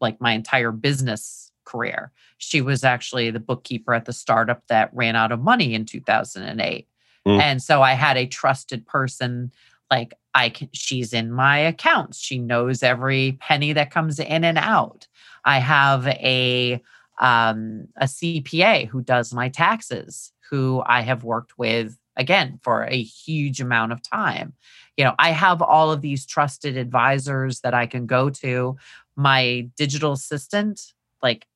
[0.00, 5.16] like my entire business career she was actually the bookkeeper at the startup that ran
[5.16, 6.86] out of money in 2008
[7.26, 7.40] Mm.
[7.40, 9.52] And so I had a trusted person
[9.90, 12.18] like I can she's in my accounts.
[12.18, 15.06] She knows every penny that comes in and out.
[15.44, 16.82] I have a
[17.18, 23.02] um a CPA who does my taxes who I have worked with again for a
[23.02, 24.54] huge amount of time.
[24.96, 28.76] You know, I have all of these trusted advisors that I can go to.
[29.16, 30.80] My digital assistant
[31.22, 31.46] like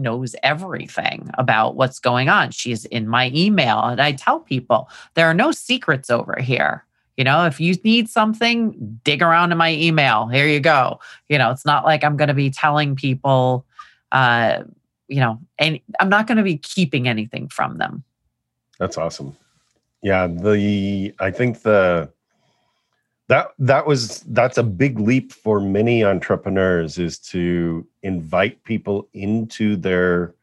[0.00, 2.50] knows everything about what's going on.
[2.50, 3.80] She's in my email.
[3.80, 6.84] And I tell people there are no secrets over here.
[7.16, 10.26] You know, if you need something, dig around in my email.
[10.28, 11.00] Here you go.
[11.28, 13.66] You know, it's not like I'm going to be telling people,
[14.10, 14.62] uh,
[15.08, 18.04] you know, and I'm not going to be keeping anything from them.
[18.78, 19.36] That's awesome.
[20.02, 20.28] Yeah.
[20.28, 22.10] The, I think the,
[23.30, 29.76] that that was that's a big leap for many entrepreneurs is to invite people into
[29.76, 30.34] their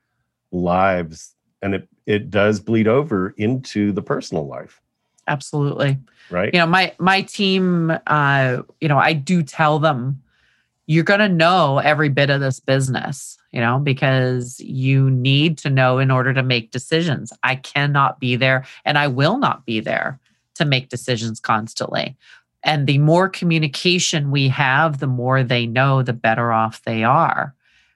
[0.53, 4.81] lives and it it does bleed over into the personal life.
[5.27, 5.97] Absolutely.
[6.29, 6.53] Right?
[6.53, 10.23] You know my my team uh you know i do tell them
[10.85, 15.69] you're going to know every bit of this business you know because you need to
[15.69, 17.33] know in order to make decisions.
[17.43, 20.21] I cannot be there and i will not be there
[20.55, 22.15] to make decisions constantly
[22.67, 27.55] and the more communication we have, the more they know, the better off they are.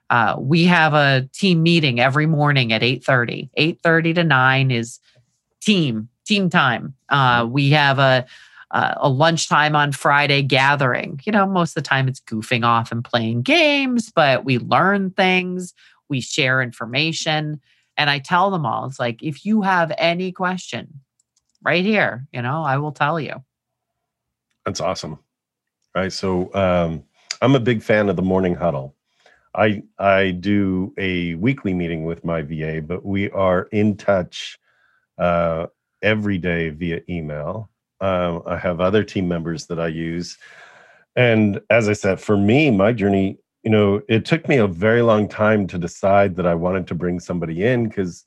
[0.09, 4.99] Uh, we have a team meeting every morning at 8.30 8.30 to 9 is
[5.61, 6.95] team team time.
[7.09, 8.25] Uh, we have a
[8.73, 11.19] a lunchtime on friday gathering.
[11.25, 15.11] You know most of the time it's goofing off and playing games but we learn
[15.11, 15.73] things.
[16.07, 17.59] We share information.
[17.97, 21.01] And i tell them all it's like if you have any question
[21.61, 23.43] right here you know i will tell you
[24.65, 25.19] that's awesome.
[25.95, 26.11] Right.
[26.11, 27.03] So um,
[27.41, 28.95] I'm a big fan of the morning huddle.
[29.53, 34.57] I I do a weekly meeting with my VA, but we are in touch
[35.17, 35.67] uh,
[36.01, 37.69] every day via email.
[37.99, 40.37] Um, I have other team members that I use,
[41.15, 45.01] and as I said, for me, my journey, you know, it took me a very
[45.01, 48.23] long time to decide that I wanted to bring somebody in because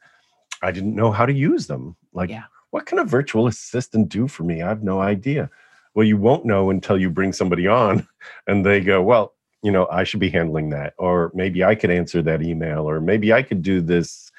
[0.63, 1.97] I didn't know how to use them.
[2.13, 2.45] Like, yeah.
[2.71, 4.63] what can a virtual assistant do for me?
[4.63, 5.51] I have no idea.
[5.95, 8.07] Well, you won't know until you bring somebody on
[8.47, 10.95] and they go, well, you know, I should be handling that.
[10.99, 14.31] Or maybe I could answer that email, or maybe I could do this,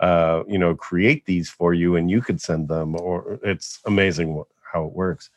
[0.00, 2.94] uh, you know, create these for you and you could send them.
[3.00, 4.42] Or it's amazing
[4.72, 5.30] how it works.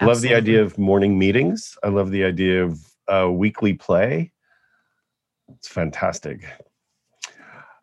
[0.00, 1.76] I love the idea of morning meetings.
[1.82, 4.32] I love the idea of uh, weekly play.
[5.56, 6.44] It's fantastic.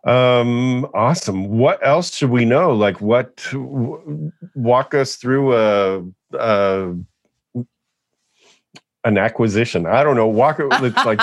[0.03, 1.57] Um, awesome.
[1.57, 2.73] What else should we know?
[2.73, 3.37] Like, what?
[3.51, 6.95] W- walk us through a, a
[9.07, 9.85] an acquisition.
[9.85, 10.27] I don't know.
[10.27, 11.21] Walk it's like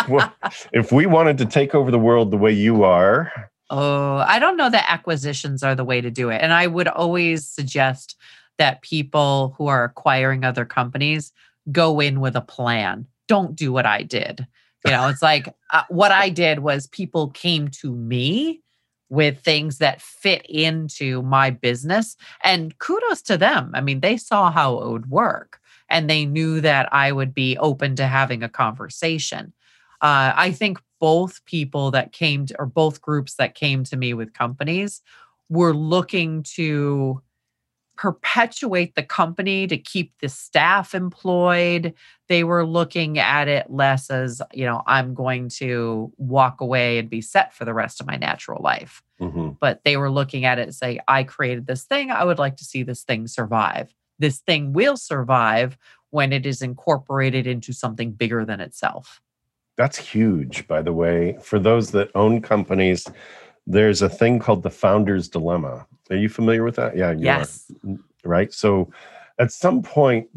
[0.72, 3.30] if we wanted to take over the world the way you are.
[3.70, 6.40] Oh, I don't know that acquisitions are the way to do it.
[6.40, 8.16] And I would always suggest
[8.58, 11.32] that people who are acquiring other companies
[11.70, 13.06] go in with a plan.
[13.28, 14.46] Don't do what I did.
[14.84, 18.62] You know, it's like uh, what I did was people came to me
[19.10, 23.72] with things that fit into my business and kudos to them.
[23.74, 25.60] I mean, they saw how it would work
[25.94, 29.52] and they knew that I would be open to having a conversation.
[30.02, 34.12] Uh, I think both people that came to, or both groups that came to me
[34.12, 35.00] with companies
[35.48, 37.22] were looking to
[37.96, 41.94] perpetuate the company to keep the staff employed.
[42.28, 47.08] They were looking at it less as, you know, I'm going to walk away and
[47.08, 49.00] be set for the rest of my natural life.
[49.20, 49.50] Mm-hmm.
[49.60, 52.10] But they were looking at it and say, I created this thing.
[52.10, 55.76] I would like to see this thing survive this thing will survive
[56.10, 59.20] when it is incorporated into something bigger than itself.
[59.76, 61.36] That's huge, by the way.
[61.42, 63.06] For those that own companies,
[63.66, 65.86] there's a thing called the founder's dilemma.
[66.10, 66.96] Are you familiar with that?
[66.96, 67.72] Yeah, you yes.
[67.84, 68.52] Are, right.
[68.52, 68.92] So
[69.38, 70.28] at some point,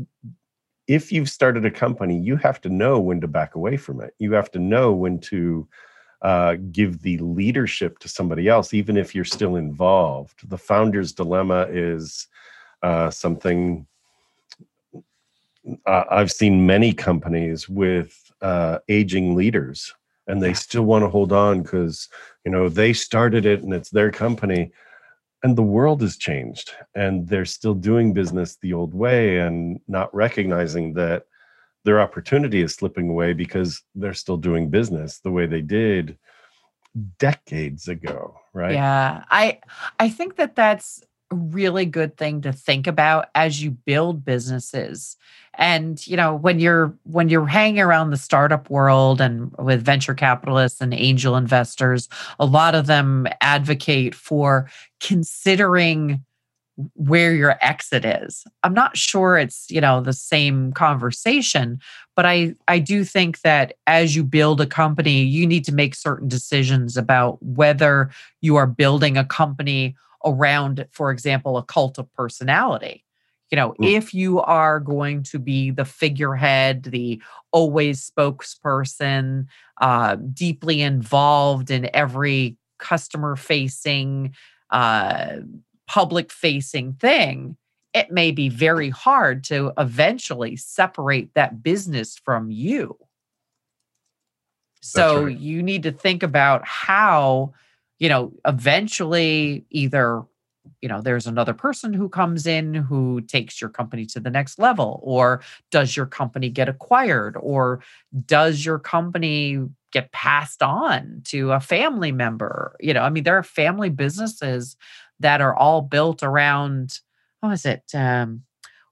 [0.88, 4.16] if you've started a company, you have to know when to back away from it.
[4.18, 5.68] You have to know when to
[6.22, 10.50] uh, give the leadership to somebody else, even if you're still involved.
[10.50, 12.28] The founder's dilemma is
[12.84, 13.86] uh, something
[15.86, 19.94] uh, I've seen many companies with uh, aging leaders,
[20.28, 22.10] and they still want to hold on because
[22.46, 24.72] you know they started it and it's their company
[25.44, 30.14] and the world has changed and they're still doing business the old way and not
[30.14, 31.26] recognizing that
[31.86, 36.18] their opportunity is slipping away because they're still doing business the way they did
[37.20, 38.74] decades ago right?
[38.74, 39.60] Yeah i
[40.00, 45.18] i think that that's really good thing to think about as you build businesses.
[45.56, 50.14] And you know when you're when you're hanging around the startup world and with venture
[50.14, 52.08] capitalists and angel investors
[52.40, 54.70] a lot of them advocate for
[55.00, 56.24] considering
[56.94, 58.46] where your exit is.
[58.64, 61.80] I'm not sure it's you know the same conversation
[62.16, 65.96] but i i do think that as you build a company you need to make
[65.96, 68.12] certain decisions about whether
[68.42, 69.96] you are building a company
[70.26, 73.04] around for example a cult of personality
[73.52, 73.96] you know mm.
[73.96, 79.46] if you are going to be the figurehead the always spokesperson
[79.82, 84.34] uh, deeply involved in every customer facing
[84.72, 85.38] uh,
[85.88, 87.56] public facing thing
[87.94, 92.98] it may be very hard to eventually separate that business from you
[94.82, 95.38] so right.
[95.38, 97.54] you need to think about how
[98.00, 100.24] you know eventually either
[100.82, 104.60] you know there's another person who comes in who takes your company to the next
[104.60, 105.42] level or
[105.72, 107.82] does your company get acquired or
[108.26, 109.60] does your company
[109.92, 112.76] get passed on to a family member?
[112.80, 114.76] You know i mean there are family businesses
[115.20, 117.00] that are all built around
[117.40, 118.44] what was it um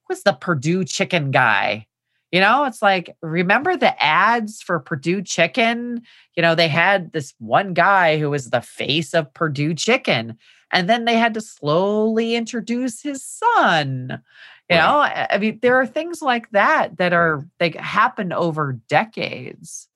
[0.07, 1.87] what's the perdue chicken guy
[2.31, 6.01] you know, it's like, remember the ads for Perdue Chicken?
[6.35, 10.37] You know, they had this one guy who was the face of Perdue Chicken.
[10.71, 14.21] And then they had to slowly introduce his son.
[14.69, 14.83] You right.
[14.83, 14.99] know,
[15.31, 19.87] I mean, there are things like that that are, they happen over decades.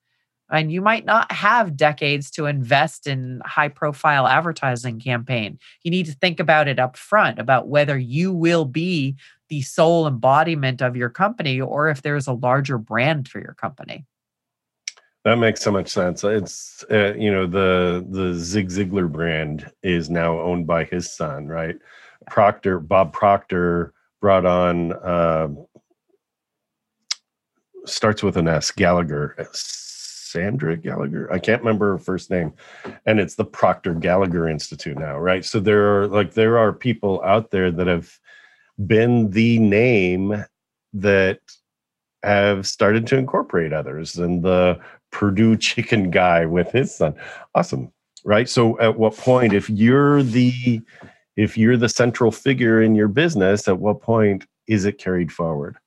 [0.52, 5.60] And you might not have decades to invest in high profile advertising campaign.
[5.84, 9.16] You need to think about it up front about whether you will be
[9.50, 14.06] the sole embodiment of your company or if there's a larger brand for your company.
[15.26, 16.24] That makes so much sense.
[16.24, 21.47] It's uh, you know the the Zig Ziglar brand is now owned by his son,
[21.47, 21.76] right?
[22.30, 25.50] Proctor Bob Proctor brought on uh,
[27.86, 31.32] starts with an S Gallagher Sandra Gallagher.
[31.34, 32.54] I can't remember her first name,
[33.06, 35.43] and it's the Proctor Gallagher Institute now, right?
[35.43, 38.18] So there are like there are people out there that have
[38.86, 40.46] been the name
[40.94, 41.40] that
[42.24, 44.80] have started to incorporate others and the
[45.12, 47.16] Perdue chicken guy with his son.
[47.56, 47.92] Awesome.
[48.26, 48.50] Right.
[48.50, 50.82] So at what point, if you're the
[51.38, 55.78] if you're the central figure in your business, at what point is it carried forward?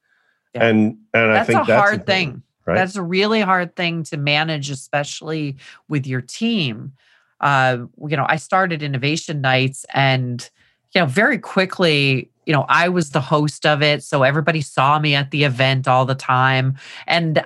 [0.55, 0.69] Yeah.
[0.69, 2.43] And and that's I think that's a that's hard thing.
[2.65, 2.75] Right?
[2.75, 5.57] That's a really hard thing to manage, especially
[5.89, 6.93] with your team.
[7.41, 10.49] Uh, you know, I started innovation nights and
[10.95, 14.03] you know, very quickly you know, I was the host of it.
[14.03, 16.77] So everybody saw me at the event all the time.
[17.07, 17.45] And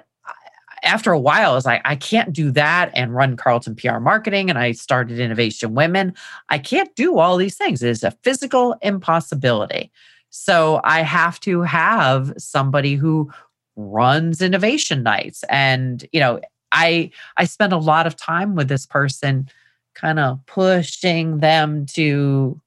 [0.83, 4.49] after a while, I was like, I can't do that and run Carlton PR marketing.
[4.51, 6.15] And I started Innovation Women.
[6.49, 7.83] I can't do all these things.
[7.83, 9.91] It is a physical impossibility.
[10.31, 13.31] So I have to have somebody who
[13.77, 15.45] runs innovation nights.
[15.49, 16.41] And, you know,
[16.73, 19.49] I I spend a lot of time with this person
[19.95, 22.61] kind of pushing them to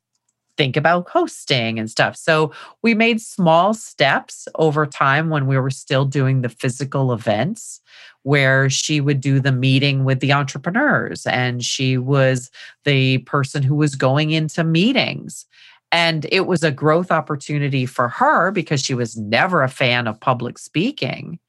[0.60, 2.18] think about hosting and stuff.
[2.18, 2.52] So
[2.82, 7.80] we made small steps over time when we were still doing the physical events
[8.24, 12.52] where she would do the meeting with the entrepreneurs and she was
[12.84, 15.46] the person who was going into meetings.
[15.94, 20.20] And it was a growth opportunity for her because she was never a fan of
[20.20, 21.40] public speaking.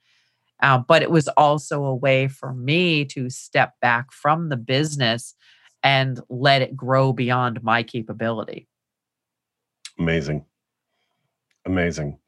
[0.63, 5.35] Uh, but it was also a way for me to step back from the business
[5.83, 8.69] and let it grow beyond my capability.
[10.01, 10.47] Amazing.
[11.67, 12.19] Amazing.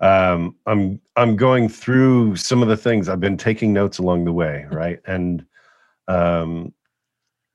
[0.00, 4.32] Um, I'm I'm going through some of the things I've been taking notes along the
[4.32, 5.00] way, right?
[5.06, 5.46] And
[6.06, 6.74] um,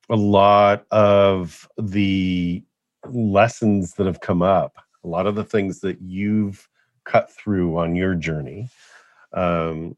[0.09, 2.63] a lot of the
[3.07, 6.67] lessons that have come up, a lot of the things that you've
[7.03, 8.70] cut through on your journey
[9.34, 9.95] um,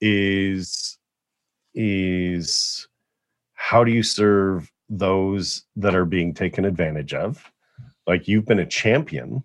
[0.00, 0.96] is
[1.74, 2.88] is
[3.52, 7.49] how do you serve those that are being taken advantage of
[8.10, 9.42] like you've been a champion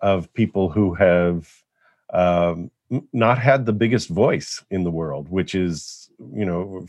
[0.00, 1.48] of people who have
[2.12, 2.70] um,
[3.12, 6.86] not had the biggest voice in the world which is you know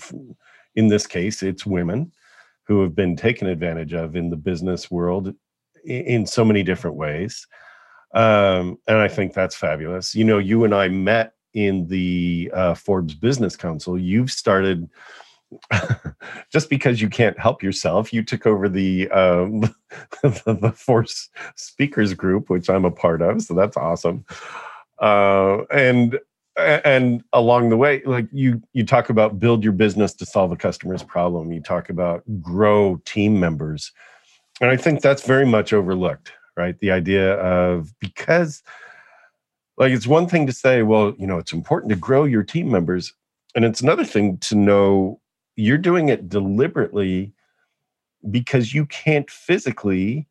[0.76, 2.12] in this case it's women
[2.72, 5.34] who have been taken advantage of in the business world
[5.86, 7.48] in so many different ways.
[8.14, 10.16] Um, and i think that's fabulous.
[10.16, 13.98] You know you and i met in the uh, forbes business council.
[13.98, 14.90] You've started
[16.52, 19.62] just because you can't help yourself, you took over the um,
[20.22, 23.42] the, the Forbes Speakers Group, which I'm a part of.
[23.42, 24.26] So that's awesome.
[25.00, 26.20] Uh, and
[26.58, 30.58] and along the way, like you you talk about build your business to solve a
[30.58, 31.52] customer's problem.
[31.52, 33.92] You talk about grow team members,
[34.60, 36.34] and I think that's very much overlooked.
[36.58, 38.62] Right, the idea of because
[39.78, 42.70] like it's one thing to say, well, you know, it's important to grow your team
[42.70, 43.14] members,
[43.56, 45.21] and it's another thing to know
[45.56, 47.34] you're doing it deliberately
[48.30, 50.28] because you can't physically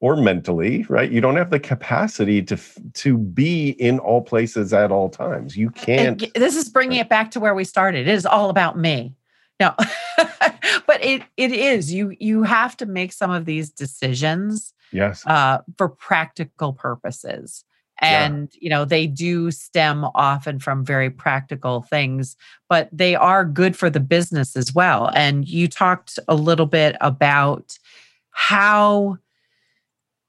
[0.00, 1.10] or mentally right?
[1.10, 2.58] You don't have the capacity to
[2.94, 5.56] to be in all places at all times.
[5.56, 8.06] You can't and this is bringing it back to where we started.
[8.06, 9.14] It is all about me.
[9.60, 9.74] No
[10.86, 11.92] but it it is.
[11.92, 15.26] You you have to make some of these decisions yes.
[15.26, 17.64] uh, for practical purposes
[17.98, 18.58] and yeah.
[18.60, 22.36] you know they do stem often from very practical things
[22.68, 26.96] but they are good for the business as well and you talked a little bit
[27.00, 27.78] about
[28.30, 29.16] how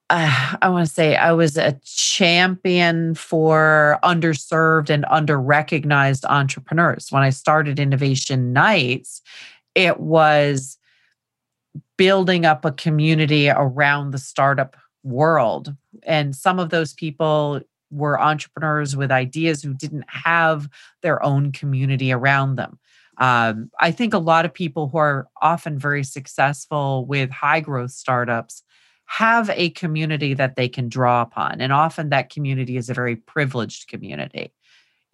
[0.10, 7.08] uh, I want to say I was a champion for underserved and under-recognized entrepreneurs.
[7.12, 9.22] When I started Innovation Nights,
[9.74, 10.78] it was
[11.98, 14.76] building up a community around the startup
[15.06, 15.74] world.
[16.04, 20.68] And some of those people were entrepreneurs with ideas who didn't have
[21.02, 22.80] their own community around them.
[23.18, 27.92] Um, I think a lot of people who are often very successful with high growth
[27.92, 28.64] startups
[29.06, 31.62] have a community that they can draw upon.
[31.62, 34.52] And often that community is a very privileged community.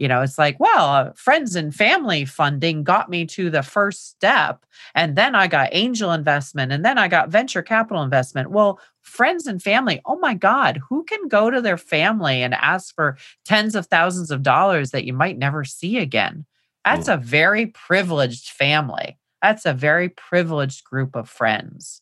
[0.02, 4.10] You know, it's like, well, uh, friends and family funding got me to the first
[4.10, 4.66] step.
[4.96, 8.50] And then I got angel investment and then I got venture capital investment.
[8.50, 12.96] Well, friends and family, oh my God, who can go to their family and ask
[12.96, 16.48] for tens of thousands of dollars that you might never see again?
[16.84, 17.14] That's mm.
[17.14, 19.20] a very privileged family.
[19.44, 22.02] That's a very privileged group of friends.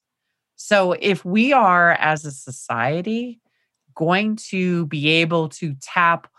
[0.55, 3.41] So if we are, as a society,
[3.93, 6.29] going to be able to tap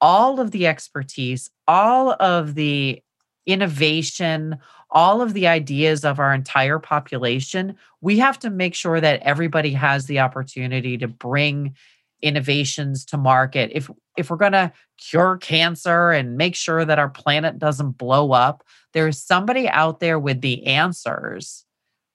[0.00, 3.02] all of the expertise, all of the
[3.46, 4.58] innovation,
[4.90, 9.72] all of the ideas of our entire population, we have to make sure that everybody
[9.72, 11.74] has the opportunity to bring
[12.22, 13.70] innovations to market.
[13.74, 18.32] If if we're going to cure cancer and make sure that our planet doesn't blow
[18.32, 21.64] up, there's somebody out there with the answers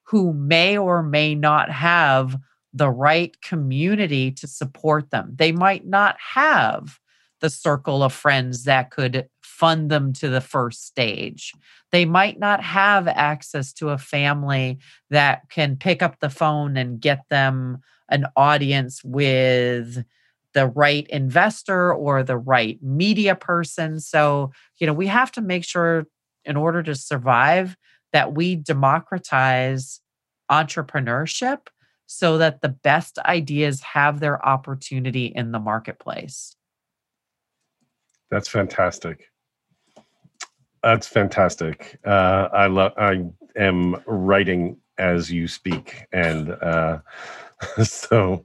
[0.03, 2.37] who may or may not have
[2.73, 5.31] the right community to support them.
[5.35, 6.99] They might not have
[7.43, 11.51] the circle of friends that could fund them to the first stage.
[11.91, 14.79] They might not have access to a family
[15.09, 17.79] that can pick up the phone and get them
[18.09, 20.05] an audience with
[20.53, 23.99] the right investor or the right media person.
[23.99, 26.05] So, you know, we have to make sure
[26.45, 27.75] in order to survive
[28.13, 29.99] that we democratize
[30.49, 31.67] entrepreneurship
[32.05, 36.55] so that the best ideas have their opportunity in the marketplace.
[38.33, 39.29] That's fantastic.
[40.81, 41.99] That's fantastic.
[42.03, 42.93] Uh, I love.
[42.97, 43.25] I
[43.55, 46.97] am writing as you speak, and uh,
[47.83, 48.43] so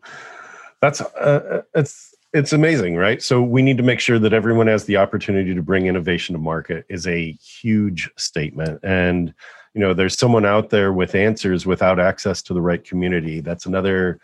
[0.82, 3.22] that's uh, it's it's amazing, right?
[3.22, 6.38] So we need to make sure that everyone has the opportunity to bring innovation to
[6.38, 6.84] market.
[6.90, 9.32] Is a huge statement, and
[9.72, 13.40] you know, there's someone out there with answers without access to the right community.
[13.40, 14.20] That's another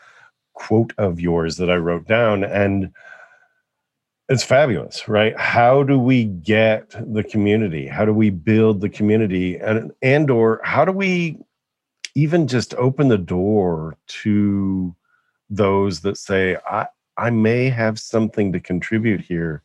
[0.53, 2.93] quote of yours that I wrote down, and
[4.29, 5.39] it's fabulous right?
[5.39, 7.87] How do we get the community?
[7.87, 9.57] How do we build the community?
[9.59, 11.39] And and or how do we
[12.15, 14.95] even just open the door to
[15.51, 16.87] those that say i
[17.19, 19.63] i may have something to contribute here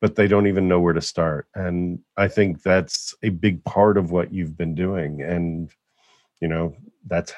[0.00, 1.46] but they don't even know where to start.
[1.54, 5.20] And i think that's a big part of what you've been doing.
[5.20, 5.70] And
[6.40, 6.74] you know
[7.06, 7.34] that's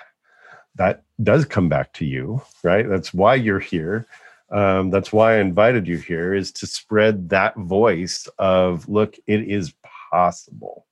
[0.76, 2.88] that does come back to you right?
[2.88, 4.06] That's why you're here
[4.52, 9.48] um, that's why I invited you here is to spread that voice of look, it
[9.48, 9.72] is
[10.10, 10.86] possible,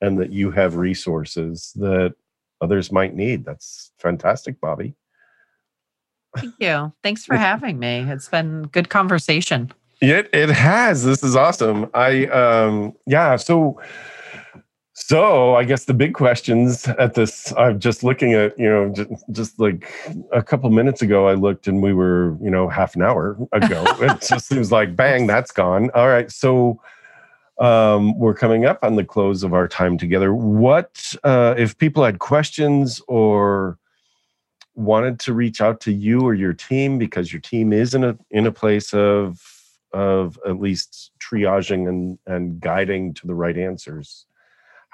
[0.00, 2.14] and that you have resources that
[2.60, 3.44] others might need.
[3.44, 4.94] That's fantastic, Bobbie.
[6.36, 6.92] Thank you.
[7.04, 8.04] Thanks for having me.
[8.08, 9.72] It's been good conversation.
[10.00, 11.04] It it has.
[11.04, 11.88] This is awesome.
[11.94, 13.80] I um yeah, so
[14.94, 19.10] so I guess the big questions at this I'm just looking at, you know, just,
[19.32, 19.92] just like
[20.32, 23.84] a couple minutes ago I looked and we were, you know, half an hour ago.
[24.00, 25.90] it just seems like bang, that's gone.
[25.96, 26.30] All right.
[26.30, 26.80] So
[27.58, 30.32] um, we're coming up on the close of our time together.
[30.32, 33.78] What uh, if people had questions or
[34.76, 38.16] wanted to reach out to you or your team because your team is in a
[38.30, 39.40] in a place of
[39.92, 44.26] of at least triaging and and guiding to the right answers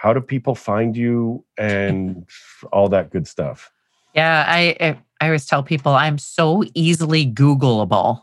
[0.00, 2.26] how do people find you and
[2.72, 3.70] all that good stuff?
[4.14, 8.22] Yeah i i always tell people i'm so easily googleable.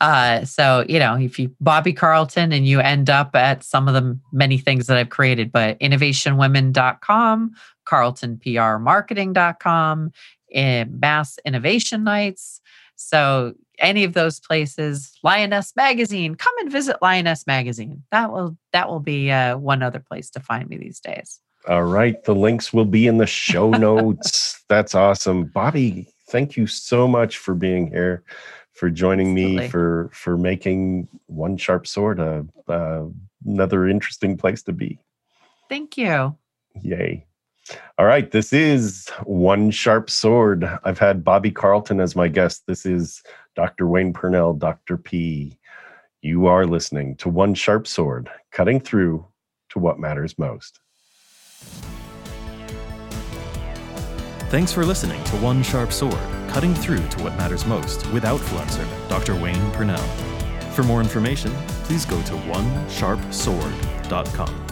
[0.00, 3.94] Uh, so you know if you bobbie carlton and you end up at some of
[3.94, 7.50] the many things that i've created but innovationwomen.com
[7.84, 10.12] carltonprmarketing.com
[10.52, 12.60] in mass innovation nights
[12.98, 18.02] so any of those places, Lioness Magazine, come and visit Lioness Magazine.
[18.10, 21.40] That will that will be uh, one other place to find me these days.
[21.68, 24.64] All right, the links will be in the show notes.
[24.68, 26.12] That's awesome, Bobbie.
[26.28, 28.24] Thank you so much for being here,
[28.72, 29.62] for joining Absolutely.
[29.62, 33.04] me, for for making One Sharp Sword a, uh,
[33.46, 34.98] another interesting place to be.
[35.68, 36.36] Thank you.
[36.82, 37.27] Yay.
[37.98, 40.68] All right, this is One Sharp Sword.
[40.84, 42.64] I've had Bobbie Carlton as my guest.
[42.66, 43.22] This is
[43.56, 43.86] Dr.
[43.86, 44.96] Wayne Pernell, Dr.
[44.96, 45.58] P.
[46.22, 49.26] You are listening to One Sharp Sword, cutting through
[49.70, 50.80] to what matters most.
[54.50, 58.86] Thanks for listening to One Sharp Sword, cutting through to what matters most with Outfluencer,
[59.08, 59.34] Dr.
[59.34, 60.02] Wayne Pernell.
[60.72, 61.52] For more information,
[61.84, 64.67] please go to onesharpsword.com.